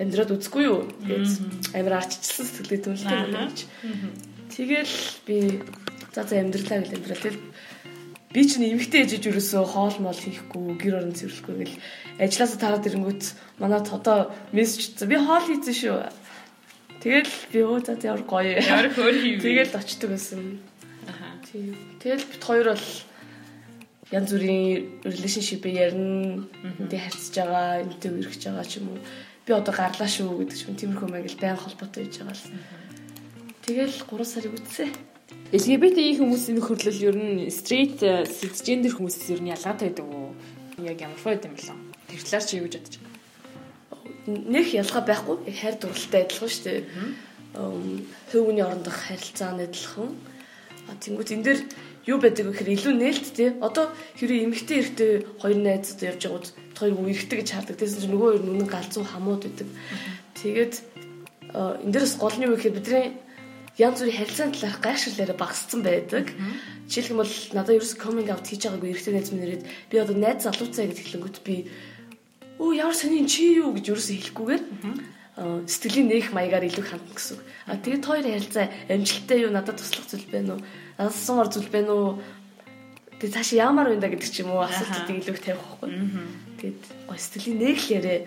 амьдраад 0.00 0.34
үзэхгүй 0.36 0.64
юу. 0.64 0.88
Тэгээд 1.04 1.28
амар 1.76 1.94
арчилсан 2.00 2.46
сэтгэлээ 2.48 2.80
байна 3.04 3.48
гэж. 3.48 3.58
Тэгэл 4.52 4.96
би 5.24 5.36
за 6.12 6.24
за 6.24 6.34
амьдралаа 6.40 6.78
гэл 6.84 6.96
амьдрал. 6.96 7.24
Тэгэл 7.24 7.40
би 8.30 8.46
чинь 8.46 8.70
эмгтэй 8.70 9.02
ээжж 9.02 9.26
юусоо 9.26 9.66
хоол 9.66 9.96
мол 9.98 10.14
хийхгүй 10.14 10.78
гэр 10.78 11.02
орон 11.02 11.18
цэвэрлэхгүй 11.18 11.54
гэл 11.66 11.76
ажилласаа 12.22 12.58
тараад 12.62 12.86
ирэнгүүт 12.86 13.24
манад 13.58 13.90
одоо 13.90 14.30
мессеж 14.54 14.94
чи 14.94 15.04
би 15.10 15.18
хоол 15.18 15.42
хийсэн 15.50 15.74
шүү. 15.74 15.98
Тэгэл 17.02 17.32
би 17.50 17.60
өө 17.64 17.80
за 17.82 17.98
ямар 17.98 18.22
гоё. 18.28 18.60
Ямар 18.60 18.92
хөөр 18.94 19.16
хийв. 19.18 19.42
Тэгэл 19.42 19.74
очдөг 19.74 20.10
байсан. 20.14 20.60
Аха. 21.10 21.40
Тэгэл 21.98 22.28
бит 22.28 22.44
хоёр 22.44 22.76
бол 22.76 22.86
янз 24.14 24.30
бүрийн 24.30 25.02
relationship 25.02 25.64
ярина. 25.66 26.46
Эндээ 26.78 27.00
харьцаж 27.00 27.34
байгаа, 27.34 27.82
эндээ 27.88 28.10
үргэж 28.14 28.42
байгаа 28.46 28.66
ч 28.68 28.78
юм 28.78 28.94
уу. 28.94 29.00
Би 29.42 29.50
одоо 29.56 29.74
гарлаа 29.74 30.06
шүү 30.06 30.44
гэдэг 30.44 30.56
ч 30.60 30.62
юм 30.68 30.76
тиймэрхүү 30.78 31.08
маяг 31.08 31.26
л 31.32 31.40
байн 31.40 31.56
холбоотой 31.56 32.04
байж 32.04 32.14
байгаа 32.20 32.36
л. 32.36 32.46
Тэгэл 33.64 33.96
3 34.06 34.22
сарыг 34.28 34.54
үтсээ. 34.54 35.09
LGBT 35.50 35.98
хүмүүсийн 36.18 36.58
нөхөрлөл 36.58 37.00
ер 37.10 37.16
нь 37.18 37.50
straight 37.50 38.02
э, 38.06 38.22
cisgender 38.22 38.94
хүмүүсээс 38.94 39.34
ер 39.34 39.42
нь 39.42 39.50
ялгаатай 39.50 39.90
байдаг 39.90 40.06
уу? 40.06 40.30
Яг 40.78 40.98
ямар 41.02 41.18
фойд 41.18 41.46
юм 41.46 41.54
бэлээ? 41.58 41.78
Тэр 42.06 42.22
талаар 42.22 42.46
чи 42.46 42.54
юу 42.58 42.66
гэж 42.70 42.74
бодож 42.78 42.96
байна? 42.98 43.10
Нэх 44.30 44.68
ялгаа 44.74 45.02
байхгүй. 45.02 45.36
Яг 45.50 45.56
хайр 45.58 45.76
дурлалтай 45.78 46.22
адилхан 46.22 46.50
шүү 46.50 46.64
дээ. 46.66 46.80
Эм 47.58 48.06
хөвгүний 48.30 48.62
орондох 48.62 48.94
харилцаа 48.94 49.50
нь 49.58 49.64
адилхан. 49.66 50.10
А 50.86 50.94
тэнгуут 51.02 51.34
энэ 51.34 51.46
дэр 51.46 51.58
юу 52.06 52.18
байдаг 52.22 52.46
вэ 52.46 52.52
гэхээр 52.54 52.74
илүү 52.78 52.94
нээлт 52.94 53.26
тий. 53.34 53.50
Одоо 53.58 53.90
хэрэв 54.18 54.38
эмэгтэй 54.46 54.78
эрэгтэй 54.82 55.12
хоёр 55.42 55.58
найз 55.58 55.94
одоо 55.94 56.06
явж 56.14 56.22
байгууд 56.26 56.46
хоёр 56.78 56.94
уу 56.94 57.10
эрэгтэй 57.10 57.38
гэж 57.42 57.48
хардаг. 57.50 57.76
Тэсэн 57.78 58.06
чинь 58.06 58.14
нөгөө 58.14 58.28
хоёр 58.38 58.42
нүнэн 58.46 58.70
галзуу 58.70 59.04
хамууд 59.06 59.42
байдаг. 59.46 59.68
Тэгээд 60.38 60.74
энэ 61.54 61.92
дээрс 61.94 62.14
гол 62.22 62.36
нь 62.38 62.46
юу 62.46 62.54
гэхээр 62.54 62.78
бидний 62.78 63.06
янз 63.80 64.04
бүрийн 64.04 64.18
харилцааны 64.20 64.52
талаарх 64.52 64.80
гайхширлаараа 64.84 65.38
багассан 65.40 65.80
байдаг. 65.80 66.26
Жишээлх 66.84 67.12
юм 67.16 67.20
бол 67.24 67.34
надад 67.56 67.76
ерөөс 67.80 67.94
coming 67.96 68.28
out 68.28 68.44
хийж 68.44 68.68
байгаагүй 68.68 68.92
эрэгтэй 68.92 69.14
найз 69.16 69.30
минь 69.32 69.46
ирээд 69.48 69.64
би 69.88 69.96
одоо 69.96 70.16
найз 70.20 70.44
залууцаа 70.44 70.84
гэж 70.84 70.98
хэлэнгүүт 71.00 71.38
би 71.48 71.56
Оо 72.60 72.76
ямар 72.76 72.92
сони 72.92 73.24
чи 73.24 73.56
юу 73.56 73.72
гэж 73.72 73.88
ерөөсөө 73.88 74.16
хэлэхгүйгээр 74.20 74.62
аа, 75.40 75.64
сэтгэлийн 75.64 76.12
нээх 76.12 76.28
маягаар 76.36 76.68
илүү 76.68 76.84
хандна 76.84 77.16
гэсэн. 77.16 77.40
А 77.64 77.80
тэгээд 77.80 78.04
хоёр 78.04 78.26
ярилцаа 78.28 78.68
амжилттай 78.92 79.38
юу 79.40 79.48
надад 79.48 79.80
туслах 79.80 80.04
зүйл 80.04 80.28
байна 80.28 80.60
уу? 80.60 80.62
Надад 81.00 81.16
сумар 81.16 81.48
зүйл 81.48 81.72
байна 81.72 81.92
уу? 81.96 82.20
Тэгээд 83.16 83.32
цаашаа 83.32 83.64
ямар 83.64 83.88
да 83.96 84.12
гэдэг 84.12 84.28
ч 84.28 84.44
юм 84.44 84.52
уу 84.52 84.60
асуултуудыг 84.60 85.24
илүү 85.24 85.34
их 85.40 85.40
тавих 85.40 85.64
байхгүй. 85.72 85.88
Тэгээд 86.60 86.80
гоо 87.08 87.16
сэтгэлийн 87.16 87.60
нээхлээрээ 87.64 88.18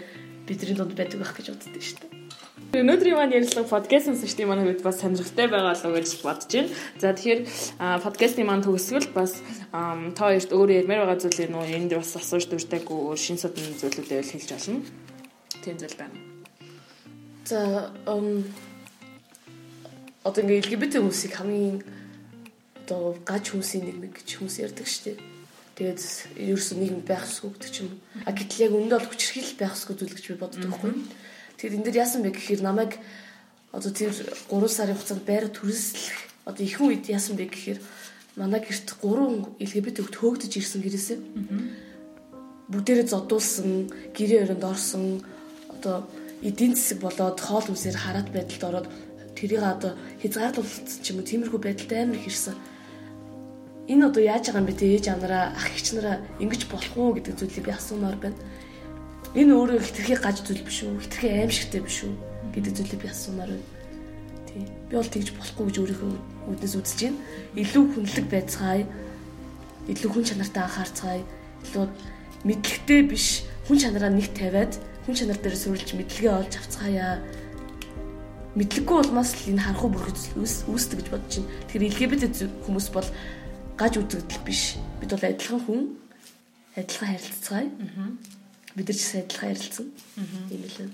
бидний 0.50 0.76
дунд 0.82 0.98
байдаг 0.98 1.18
байх 1.22 1.34
гэж 1.38 1.54
боддог 1.54 1.84
шүү 1.86 1.98
дээ. 2.02 2.12
Өнөөдрийн 2.74 3.14
маань 3.14 3.36
ярилцлага 3.38 3.70
подкаст 3.70 4.08
сонсогчдын 4.10 4.50
маань 4.50 4.66
хувьд 4.66 4.82
бас 4.82 4.98
сонирхолтой 4.98 5.46
байгаа 5.46 5.78
л 5.78 5.94
гэж 5.94 6.26
бодож 6.26 6.50
байна. 6.50 6.74
За 6.98 7.14
тэгэхээр 7.14 7.42
подкастын 8.02 8.50
маань 8.50 8.66
төгсгөл 8.66 9.14
бас 9.14 9.38
та 9.70 10.22
хоёрт 10.26 10.50
өөрөө 10.50 10.82
ярмаар 10.82 11.06
байгаа 11.06 11.22
зүйлээ 11.22 11.54
нөө 11.54 11.70
энд 11.70 11.94
бас 11.94 12.18
асууж 12.18 12.50
дуртайгүй 12.50 12.98
өөр 12.98 13.20
шин 13.22 13.38
судан 13.38 13.78
зүйлүүдээ 13.78 14.26
л 14.26 14.34
хэлж 14.34 14.50
болно. 14.58 14.82
Тийм 15.62 15.78
зүйл 15.78 15.98
байна. 16.02 16.18
За 17.46 17.94
одоо 20.26 20.42
ингээ 20.42 20.66
LGBT 20.66 20.98
хүмүүсийг 20.98 21.34
хамгийн 21.38 21.86
одоо 22.90 23.22
гаж 23.22 23.54
хүмүүсийн 23.54 24.02
нэг 24.02 24.18
гэж 24.18 24.42
хүмүүс 24.42 24.66
ярьдаг 24.66 24.90
шүү 24.90 25.14
дээ. 25.14 25.18
Тэгээд 25.78 26.02
ерөөсөө 26.42 26.78
нийгэм 26.82 27.06
байх 27.06 27.30
ч 27.30 27.86
юм. 27.86 28.02
А 28.26 28.34
гэтэл 28.34 28.66
яг 28.66 28.74
өмнөд 28.74 28.98
бол 28.98 29.10
хүчрхийл 29.14 29.62
байх 29.62 29.78
ёсгүй 29.78 29.94
зүйл 29.94 30.18
гэж 30.18 30.26
би 30.34 30.42
боддог 30.42 30.66
байхгүй. 30.66 30.94
Тэгээд 31.64 31.80
энэ 31.80 31.88
дэр 31.88 32.02
яасан 32.04 32.28
бэ 32.28 32.36
гэхээр 32.36 32.60
намайг 32.60 33.00
одоо 33.72 33.88
тэр 33.96 34.12
3 34.12 34.68
сарын 34.68 35.00
хугацаанд 35.00 35.24
байр 35.24 35.48
төрөслөх 35.48 36.12
одоо 36.44 36.60
ихэнх 36.60 36.92
үед 36.92 37.08
яасан 37.08 37.40
бэ 37.40 37.48
гэхээр 37.48 37.80
манай 38.36 38.60
гэрт 38.60 39.00
3 39.00 39.64
LGBT 39.64 40.04
хөлт 40.04 40.20
хөөгдөж 40.20 40.52
ирсэн 40.60 40.84
гэрээсээ. 40.84 41.20
Бүгдээрээ 42.68 43.08
зодуулсан, 43.08 43.88
гэрээ 44.12 44.44
өрөөнд 44.44 44.66
орсон 44.68 45.24
одоо 45.72 46.04
эдийн 46.44 46.76
засаг 46.76 47.00
болоод 47.00 47.40
хоол 47.40 47.64
хүнсээр 47.72 47.96
хараат 47.96 48.28
байдалд 48.36 48.68
ороод 48.68 48.88
тэрийг 49.40 49.64
одоо 49.64 49.96
хязгаарлуулалт 50.20 50.90
ч 51.00 51.16
юм 51.16 51.24
уу 51.24 51.30
тиймэрхүү 51.32 51.60
байдалтай 51.64 52.04
амар 52.04 52.20
их 52.20 52.28
ирсэн. 52.28 52.60
Энэ 53.88 54.12
одоо 54.12 54.20
яаж 54.20 54.52
байгаа 54.52 54.60
юм 54.60 54.68
бэ 54.68 54.76
те 54.76 55.00
ээж 55.00 55.06
анараа 55.16 55.56
ах 55.56 55.72
эгч 55.72 55.96
нараа 55.96 56.20
ингэж 56.44 56.68
болох 56.68 56.92
уу 57.00 57.16
гэдэг 57.16 57.40
зүйлийг 57.40 57.64
би 57.64 57.72
асуумаар 57.72 58.20
байна. 58.20 58.36
Энэ 59.34 59.50
өөрөө 59.50 59.82
хитрхи 59.82 60.14
гаж 60.22 60.46
зүйл 60.46 60.62
биш 60.62 60.86
үү? 60.86 61.02
Хитрхи 61.02 61.28
аимшигтай 61.34 61.82
биш 61.82 62.06
үү 62.06 62.14
гэдэг 62.54 62.74
зүйлийг 62.78 63.02
би 63.02 63.10
асуумаар 63.10 63.50
байна. 63.50 63.66
Тий. 64.46 64.62
Би 64.90 64.94
бол 64.94 65.10
тэгж 65.10 65.34
болохгүй 65.34 65.66
гэж 65.74 65.78
өөрийнхөө 65.82 66.12
үднэс 66.54 66.78
үзэж 66.78 67.00
байна. 67.02 67.18
Илүү 67.58 67.84
хүнлэг 67.98 68.26
байцгаая. 68.30 68.86
Илүү 69.90 70.10
хүн 70.14 70.28
чанартай 70.30 70.64
анхаарцгаая. 70.70 71.22
Илүү 71.66 71.86
мэдлэгтэй 72.46 73.02
биш 73.10 73.28
хүн 73.66 73.82
чанараа 73.82 74.14
нэг 74.14 74.30
тавиад 74.38 74.78
хүн 75.10 75.16
чанар 75.18 75.40
дээр 75.42 75.58
суурилж 75.58 75.90
мэдлэгээ 75.98 76.30
олж 76.30 76.54
авцгаая. 76.54 77.18
Мэдлэггүй 78.54 78.98
улмаас 79.02 79.34
л 79.34 79.50
энэ 79.50 79.66
харахуу 79.66 79.90
бүрхэж 79.98 80.38
үүсдэг 80.38 80.98
гэж 81.02 81.08
бодож 81.10 81.34
байна. 81.42 81.50
Тэгэхээр 81.74 81.90
LGBT 81.90 82.26
хүмүүс 82.70 82.88
бол 82.94 83.10
гаж 83.82 83.94
үзэгдэл 83.98 84.46
биш. 84.46 84.78
Бид 85.02 85.10
бол 85.10 85.26
адилхан 85.26 85.62
хүн 85.66 85.82
адилхан 86.78 87.10
харилцацгаая. 87.18 87.68
Бид 88.74 88.90
нар 88.90 88.98
ч 88.98 89.06
гэсэн 89.06 89.22
адилхан 89.22 89.50
харилцсан. 89.54 89.88
Тийм 90.50 90.62
л 90.66 90.74
байна. 90.82 90.94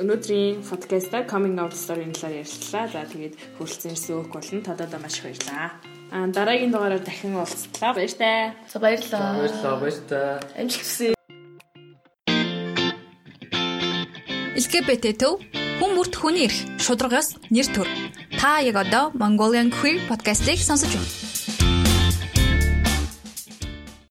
Өнөөдрийн 0.00 0.64
подкаста 0.64 1.28
coming 1.28 1.60
out 1.60 1.76
story-ийн 1.76 2.16
талаар 2.16 2.40
ярилцлаа. 2.40 2.88
За 2.88 3.04
тэгээд 3.04 3.34
хөрөлцөн 3.60 3.92
ирсэн 3.92 4.16
өөх 4.16 4.32
болон 4.32 4.60
тадаа 4.64 4.96
маш 4.96 5.20
их 5.20 5.28
баярлаа. 5.28 5.76
Аа 6.08 6.26
дараагийн 6.32 6.72
дугаараар 6.72 7.04
дахин 7.04 7.36
уулзлаа. 7.36 7.92
Баяртай. 7.92 8.56
За 8.72 8.80
баярлалаа. 8.80 9.36
Баярлалаа, 9.36 9.76
баяртай. 9.76 10.24
Амжилт 10.56 10.80
хүсье. 10.88 11.12
LGBT 14.56 15.04
төв 15.20 15.44
хүн 15.76 15.92
бүрт 16.00 16.16
хүний 16.16 16.48
эрх, 16.48 16.56
шударгаас 16.80 17.36
нэр 17.52 17.68
төр. 17.76 17.88
Та 18.40 18.64
яг 18.64 18.80
одоо 18.80 19.12
Mongolian 19.12 19.68
Queer 19.68 20.00
podcast-ийг 20.08 20.64
сонсож 20.64 20.96
байна. 20.96 21.25